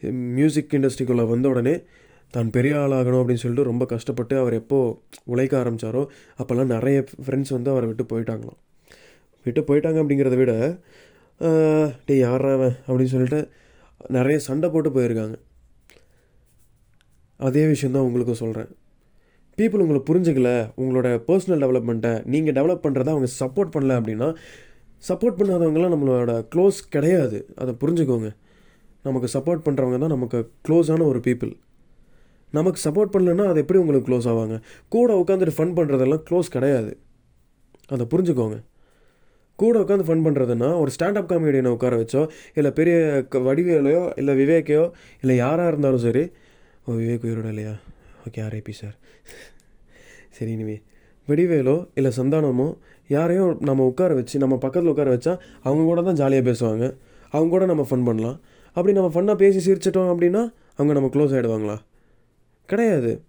[0.00, 1.82] மியூசிக் இண்டஸ்ட்ரிக்குள்ளே வந்த உடனே
[2.30, 6.06] தான் பெரிய ஆளாகணும் அப்படின்னு சொல்லிட்டு ரொம்ப கஷ்டப்பட்டு அவர் எப்போது உழைக்க ஆரம்பித்தாரோ
[6.38, 8.58] அப்போல்லாம் நிறைய ஃப்ரெண்ட்ஸ் வந்து அவரை விட்டு போயிட்டாங்களாம்.
[9.44, 10.78] விட்டு போயிட்டாங்க அப்படிங்கிறத விட
[11.38, 12.76] டே டேய் அவன்?
[12.86, 13.48] அப்படின்னு சொல்லிட்டு
[14.08, 15.34] நிறைய சண்டை போட்டு போயிருக்காங்க.
[17.36, 18.68] அதே விஷயந்தான் உங்களுக்கும் சொல்கிறேன்
[19.56, 24.34] பீப்புள் உங்களை புரிஞ்சுக்கல உங்களோட பர்சனல் டெவலப்மெண்ட்டை நீங்கள் டெவலப் பண்ணுறத அவங்க சப்போர்ட் பண்ணல அப்படின்னா
[25.08, 27.46] சப்போர்ட் பண்ணாதவங்களாம் நம்மளோட க்ளோஸ் கிடையாது.
[27.56, 28.36] அதை புரிஞ்சுக்கோங்க.
[29.06, 30.38] நமக்கு சப்போர்ட் பண்ணுறவங்க தான் நமக்கு
[30.68, 31.52] க்ளோஸான ஒரு பீப்புள்
[32.52, 34.56] நமக்கு சப்போர்ட் பண்ணலன்னா அது எப்படி உங்களுக்கு க்ளோஸ் ஆவாங்க?
[34.88, 36.92] கூட உட்காந்துட்டு ஃபன் பண்ணுறதெல்லாம் க்ளோஸ் கிடையாது.
[37.88, 38.56] அதை புரிஞ்சுக்கோங்க.
[39.58, 42.22] கூட உட்காந்து ஃபன் பண்ணுறதுன்னா ஒரு ஸ்டாண்டப் காமெடியனை உட்கார வச்சோ
[42.54, 42.96] இல்லை பெரிய
[43.28, 44.82] க- வடிவேலையோ இல்லை விவேக்கையோ
[45.20, 46.24] இல்லை யாராக இருந்தாலும் சரி
[46.86, 47.74] ஓ விவேக் உயிரோட இல்லையா?
[48.26, 48.96] ஓகே ஆர்ஐபி சார்
[50.30, 50.76] சரி இனிமே.
[51.28, 52.68] வடிவேலோ இல்லை சந்தானமோ
[53.10, 56.84] யாரையும் நம்ம உட்கார வச்சு நம்ம பக்கத்தில் உட்கார வச்சா அவங்க கூட தான் ஜாலியாக பேசுவாங்க.
[57.32, 58.38] அவங்க கூட நம்ம ஃபன் பண்ணலாம்.
[58.76, 60.42] அப்படி நம்ம ஃபன்னாக பேசி சிரிச்சிட்டோம் அப்படின்னா
[60.76, 61.76] அவங்க நம்ம க்ளோஸ் ஆகிடுவாங்களா
[62.68, 63.22] கிடையாது.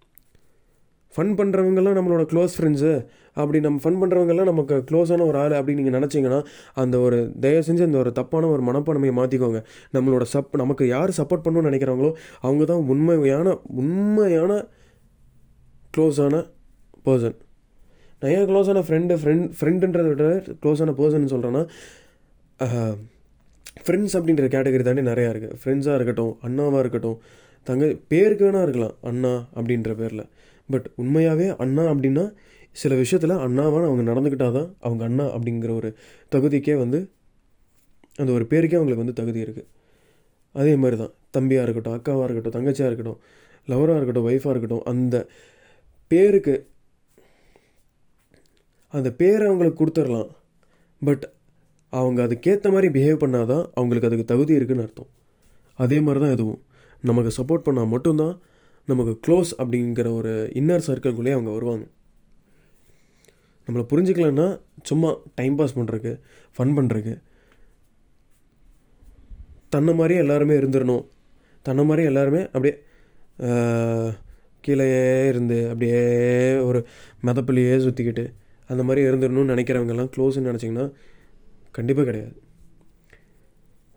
[1.13, 2.91] ஃபன் பண்ணுறவங்கெல்லாம் நம்மளோட க்ளோஸ் ஃப்ரெண்ட்ஸு
[3.33, 6.39] அப்படி நம்ம ஃபன் பண்ணுறவங்கெல்லாம் நமக்கு க்ளோஸான ஒரு ஆள் அப்படின்னு நீங்கள் நினச்சிங்கன்னா
[6.73, 11.45] அந்த ஒரு தயவு செஞ்சு அந்த ஒரு தப்பான ஒரு மனப்பான்மையை மாற்றிக்கோங்க நம்மளோட சப் நமக்கு யார் சப்போர்ட்
[11.45, 14.51] பண்ணணும்னு நினைக்கிறாங்களோ அவங்க தான் உண்மையான உண்மையான
[15.93, 16.43] க்ளோஸான
[17.05, 17.37] பர்சன்
[18.21, 20.27] நான் ஏன் க்ளோஸான ஃப்ரெண்டு ஃப்ரெண்ட் ஃப்ரெண்டுன்றதை விட
[20.63, 21.63] க்ளோஸான பர்சன் சொல்கிறேன்னா
[23.87, 27.19] ஃப்ரெண்ட்ஸ் அப்படின்ற கேட்டகரி தாண்டி நிறையா இருக்குது ஃப்ரெண்ட்ஸாக இருக்கட்டும் அண்ணாவாக இருக்கட்டும்
[27.63, 30.25] தங்க பேருக்கு வேணா இருக்கலாம் அண்ணா அப்படின்ற பேரில்.
[30.69, 32.33] பட் உண்மையாகவே அண்ணா அப்படின்னா
[32.71, 35.95] சில விஷயத்தில் அண்ணாவாக அவங்க நடந்துக்கிட்டால் தான் அவங்க அண்ணா அப்படிங்கிற ஒரு
[36.35, 37.09] தகுதிக்கே வந்து
[38.15, 39.67] அந்த ஒரு பேருக்கே அவங்களுக்கு வந்து தகுதி இருக்குது
[40.51, 43.19] அதே மாதிரி தான் தம்பியாக இருக்கட்டும் அக்காவாக இருக்கட்டும் தங்கச்சியாக இருக்கட்டும்
[43.67, 45.27] லவராக இருக்கட்டும் ஒய்ஃபாக இருக்கட்டும் அந்த
[46.07, 46.55] பேருக்கு
[48.93, 50.29] அந்த பேரை அவங்களுக்கு கொடுத்துடலாம்.
[51.01, 51.25] பட்
[51.93, 55.09] அவங்க அதுக்கேற்ற மாதிரி பிஹேவ் பண்ணாதான் அவங்களுக்கு அதுக்கு தகுதி இருக்குன்னு அர்த்தம்.
[55.79, 56.61] அதே மாதிரி தான் எதுவும்
[57.03, 58.35] நமக்கு சப்போர்ட் பண்ணால் மட்டும்தான்
[58.85, 61.85] நமக்கு க்ளோஸ் அப்படிங்கிற ஒரு இன்னர் சர்க்கிள்குள்ளேயே அவங்க வருவாங்க.
[63.67, 64.47] நம்மளை புரிஞ்சுக்கலன்னா
[64.83, 66.11] சும்மா டைம் பாஸ் பண்ணுறக்கு
[66.57, 67.13] ஃபன் பண்ணுறக்கு
[69.69, 71.05] தன்னை மாதிரியே எல்லாருமே இருந்துடணும்
[71.61, 72.75] தன்னை மாதிரி எல்லாருமே அப்படியே
[74.61, 75.99] கீழே கீழேயே இருந்து அப்படியே
[76.59, 76.79] ஒரு
[77.25, 78.25] மிதப்புலையே சுற்றிக்கிட்டு
[78.67, 80.85] அந்த மாதிரி இருந்துடணும்னு நினைக்கிறவங்கெல்லாம் க்ளோஸ்ன்னு நினச்சிங்கன்னா
[81.77, 82.35] கண்டிப்பாக கிடையாது.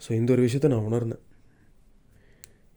[0.05, 1.23] ஸோ இந்த ஒரு விஷயத்த நான் உணர்ந்தேன்.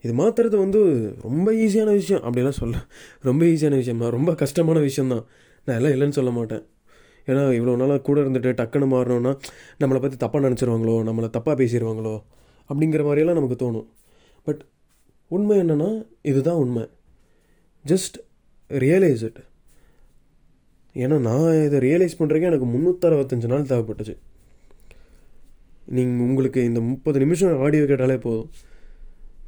[0.04, 0.80] இது மாற்றுறது வந்து
[1.26, 2.78] ரொம்ப ஈஸியான விஷயம் அப்படிலாம் சொல்ல
[3.28, 5.26] ரொம்ப ஈஸியான விஷயமா ரொம்ப கஷ்டமான விஷயந்தான்
[5.66, 6.64] நான் எல்லாம் இல்லைன்னு சொல்ல மாட்டேன்.
[7.28, 9.32] ஏன்னா இவ்வளோ நாளாக கூட இருந்துட்டு டக்குன்னு மாறணும்னா
[9.82, 12.16] நம்மளை பற்றி தப்பாக நினச்சிருவாங்களோ நம்மளை தப்பாக பேசிடுவாங்களோ
[12.70, 13.88] அப்படிங்கிற மாதிரியெல்லாம் நமக்கு தோணும்.
[14.48, 14.62] பட்
[15.36, 15.90] உண்மை என்னென்னா
[16.32, 16.84] இதுதான் உண்மை.
[17.86, 18.18] ஜஸ்ட்
[18.70, 19.42] ரியலைஸ் இட்
[20.96, 24.16] ஏன்னா நான் இதை ரியலைஸ் பண்ணுறதுக்கு எனக்கு முந்நூற்றறுபத்தஞ்சு நாள் தேவைப்பட்டுச்சு.
[25.98, 28.48] நீங்கள் உங்களுக்கு இந்த முப்பது நிமிஷம் ஆடியோ கேட்டாலே போதும்.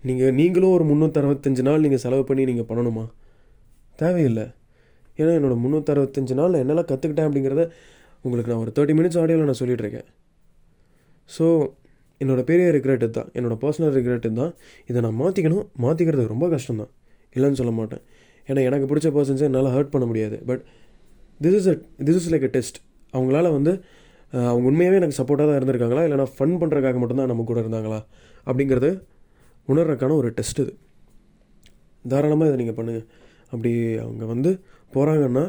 [0.08, 3.06] நீங்கள் நீங்களும் ஒரு முந்நூற்றறுபத்தஞ்சு நாள் நீங்கள் செலவு பண்ணி நீங்கள் பண்ணணுமா?
[4.02, 4.46] தேவையில்லை.
[5.20, 7.64] ஏன்னா என்னோடய முந்நூற்றறுபத்தஞ்சு நாள் என்னெல்லாம் கற்றுக்கிட்டேன் அப்படிங்கிறத
[8.26, 10.10] உங்களுக்கு நான் ஒரு தேர்ட்டி மினிட்ஸ் ஆடியோவில் நான் சொல்லிகிட்ருக்கேன் இருக்கேன்
[11.30, 11.46] ஸோ
[12.22, 14.52] என்னோடய பெரிய ரிக்ரெட்டு தான் என்னோடய பர்சனல் ரிக்ரெட்டு தான்
[14.90, 16.92] இதை நான் மாற்றிக்கணும் மாற்றிக்கிறது ரொம்ப கஷ்டம் தான்
[17.36, 18.02] இல்லைன்னு சொல்ல மாட்டேன்.
[18.50, 20.38] ஏன்னா எனக்கு பிடிச்ச பர்சன்ஸை என்னால் ஹர்ட் பண்ண முடியாது.
[20.50, 20.62] But
[21.40, 21.76] this is a
[22.08, 22.78] this is like a test
[23.14, 23.74] அவங்களால வந்து
[24.40, 26.04] அவங்க உண்மையாகவே எனக்கு சப்போர்ட்டாக தான் இருந்திருக்காங்களா?
[26.08, 28.00] இல்லைனா ஃபன் பண்ணுறதுக்காக மட்டும்தான் நம்ம கூட இருந்தாங்களா?
[28.48, 28.90] அப்படிங்கிறது
[29.72, 30.74] உணர்றதுக்கான ஒரு டெஸ்ட் இது.
[32.06, 33.06] தாராளமாக இதை நீங்கள் பண்ணுங்கள்
[33.54, 33.72] அப்படி
[34.04, 34.52] அவங்க வந்து
[34.96, 35.46] போகிறாங்கன்னா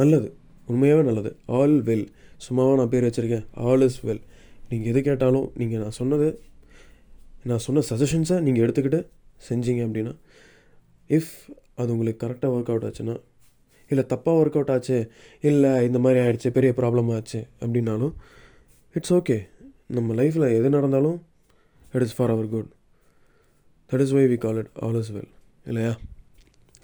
[0.00, 0.28] நல்லது.
[0.70, 1.30] உண்மையாகவே நல்லது.
[1.58, 2.06] ஆல் வெல்
[2.46, 3.44] சும்மாவாக நான் பேர் வச்சுருக்கேன்.
[3.68, 4.24] ஆல் இஸ் வெல்
[4.70, 6.28] நீங்கள் எது கேட்டாலும் நீங்கள் நான் சொன்னது
[7.50, 9.00] நான் சொன்ன சஜஷன்ஸை நீங்கள் எடுத்துக்கிட்டு
[9.48, 10.14] செஞ்சீங்க அப்படின்னா
[11.10, 11.32] இஃப்
[11.80, 13.14] அது உங்களுக்கு கரெக்டாக ஒர்க் அவுட் ஆச்சுன்னா
[13.90, 14.96] இல்லை தப்பாக ஒர்க் அவுட் ஆச்சு.
[15.50, 18.14] இல்லை இந்த மாதிரி ஆயிடுச்சு பெரிய ப்ராப்ளம் ஆச்சு அப்படின்னாலும்
[18.94, 19.36] இட்ஸ் ஓகே
[19.96, 21.18] நம்ம லைஃப்பில் எது நடந்தாலும்
[21.94, 22.70] it is for our good
[23.90, 25.30] that is why we call it all is well
[25.70, 25.92] இல்லையா?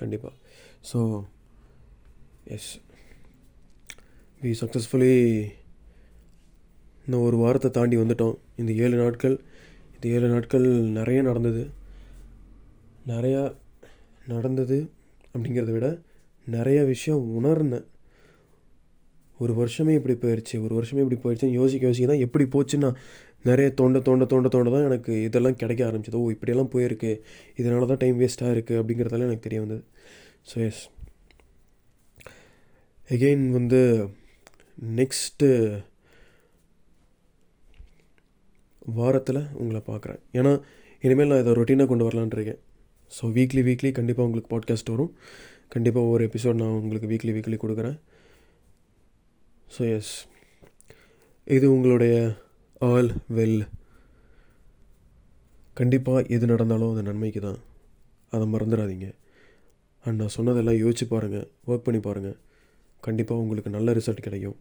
[0.01, 0.35] கண்டிப்பாக
[0.91, 1.01] ஸோ
[2.57, 2.71] எஸ்
[4.45, 5.17] வி சக்ஸஸ்ஃபுல்லி
[7.07, 8.37] இந்த ஒரு வாரத்தை தாண்டி வந்துட்டோம்.
[8.61, 9.37] இந்த ஏழு நாட்கள்
[9.95, 10.67] இந்த ஏழு நாட்கள்
[10.99, 11.63] நிறைய நடந்தது.
[13.13, 13.43] நிறையா
[14.33, 14.79] நடந்தது
[15.35, 15.87] அப்படிங்கிறத விட
[16.47, 17.87] நிறைய விஷயம் உணர்ந்தேன்.
[19.39, 22.91] ஒரு வருஷமே இப்படி போயிடுச்சு ஒரு வருஷமே இப்படி போயிடுச்சுன்னு யோசிக்க யோசிக்க தான் எப்படி போச்சுன்னா
[23.49, 26.21] நிறைய தோண்ட தோண்ட தோண்ட தோண்ட தான் எனக்கு இதெல்லாம் கிடைக்க ஆரம்பிச்சது.
[26.23, 27.13] ஓ இப்படியெல்லாம் போயிருக்கு.
[27.61, 29.83] இதனால தான் டைம் வேஸ்ட்டாக இருக்குது அப்படிங்கிறதெல்லாம் எனக்கு தெரிய வந்தது.
[30.51, 30.83] ஸோ எஸ்
[33.11, 33.81] எகெயின் வந்து
[35.01, 35.49] நெக்ஸ்ட்டு
[38.99, 40.21] வாரத்தில் உங்களை பார்க்குறேன்.
[40.39, 40.53] ஏன்னா
[41.01, 42.61] இனிமேல் நான் இதை ரொட்டீனாக கொண்டு வரலான் இருக்கேன்.
[43.13, 45.13] ஸோ வீக்லி வீக்லி கண்டிப்பாக உங்களுக்கு பாட்காஸ்ட் வரும்.
[45.73, 47.97] கண்டிப்பாக ஒவ்வொரு எபிசோட் நான் உங்களுக்கு வீக்லி வீக்லி கொடுக்குறேன்.
[49.75, 50.15] ஸோ எஸ்
[51.47, 52.15] இது உங்களுடைய
[52.91, 53.61] ஆல் வெல்
[55.77, 57.61] கண்டிப்பாக எது நடந்தாலும் அது நன்மைக்கு தான்
[58.33, 59.09] அதை மறந்துடாதீங்க.
[60.05, 62.37] அண்ட் நான் சொன்னதெல்லாம் யோசிச்சு பாருங்கள் ஒர்க் பண்ணி பாருங்கள்
[63.07, 64.59] கண்டிப்பாக உங்களுக்கு நல்ல ரிசல்ட் கிடைக்கும்.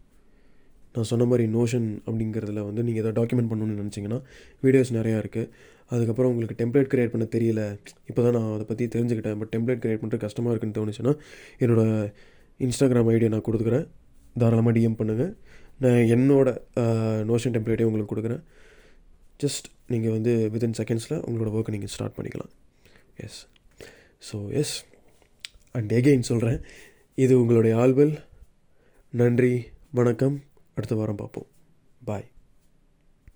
[0.95, 4.19] நான் சொன்ன மாதிரி நோஷன் அப்படிங்கிறதுல வந்து நீங்கள் எதாவது டாக்குமெண்ட் பண்ணணும்னு நினச்சிங்கன்னா
[4.63, 5.51] வீடியோஸ் நிறையா இருக்குது
[5.93, 7.61] அதுக்கப்புறம் உங்களுக்கு டெம்ப்ளேட் க்ரியேட் பண்ண தெரியல.
[8.09, 9.39] இப்போ தான் நான் அதை பற்றி தெரிஞ்சுக்கிட்டேன்.
[9.41, 11.13] பட் டெம்ப்ளேட் க்ரியேட் பண்ணுறது கஷ்டமாக இருக்குன்னு தோணுச்சுன்னா
[11.63, 12.05] என்னோடய
[12.67, 13.85] இன்ஸ்டாகிராம் ஐடியை நான் கொடுக்குறேன்.
[14.41, 15.31] தாராளமாக டிஎம் பண்ணுங்கள்
[15.83, 16.83] நான் என்னோடய
[17.31, 18.43] நோஷன் டெம்ப்ளேட்டே உங்களுக்கு கொடுக்குறேன்.
[19.43, 22.51] ஜஸ்ட் நீங்கள் வந்து வித்தின் செகண்ட்ஸில் உங்களோட ஒர்க்கை நீங்கள் ஸ்டார்ட் பண்ணிக்கலாம்.
[23.25, 23.39] Yes
[24.27, 24.75] so yes
[25.77, 26.59] and again சொல்கிறேன்
[27.23, 28.13] இது உங்களுடைய ஆல்வல்
[29.21, 29.53] நன்றி.
[29.99, 30.37] வணக்கம்.
[30.77, 31.47] அடுத்த வாரம் பார்ப்போம்.
[32.09, 32.27] பாய்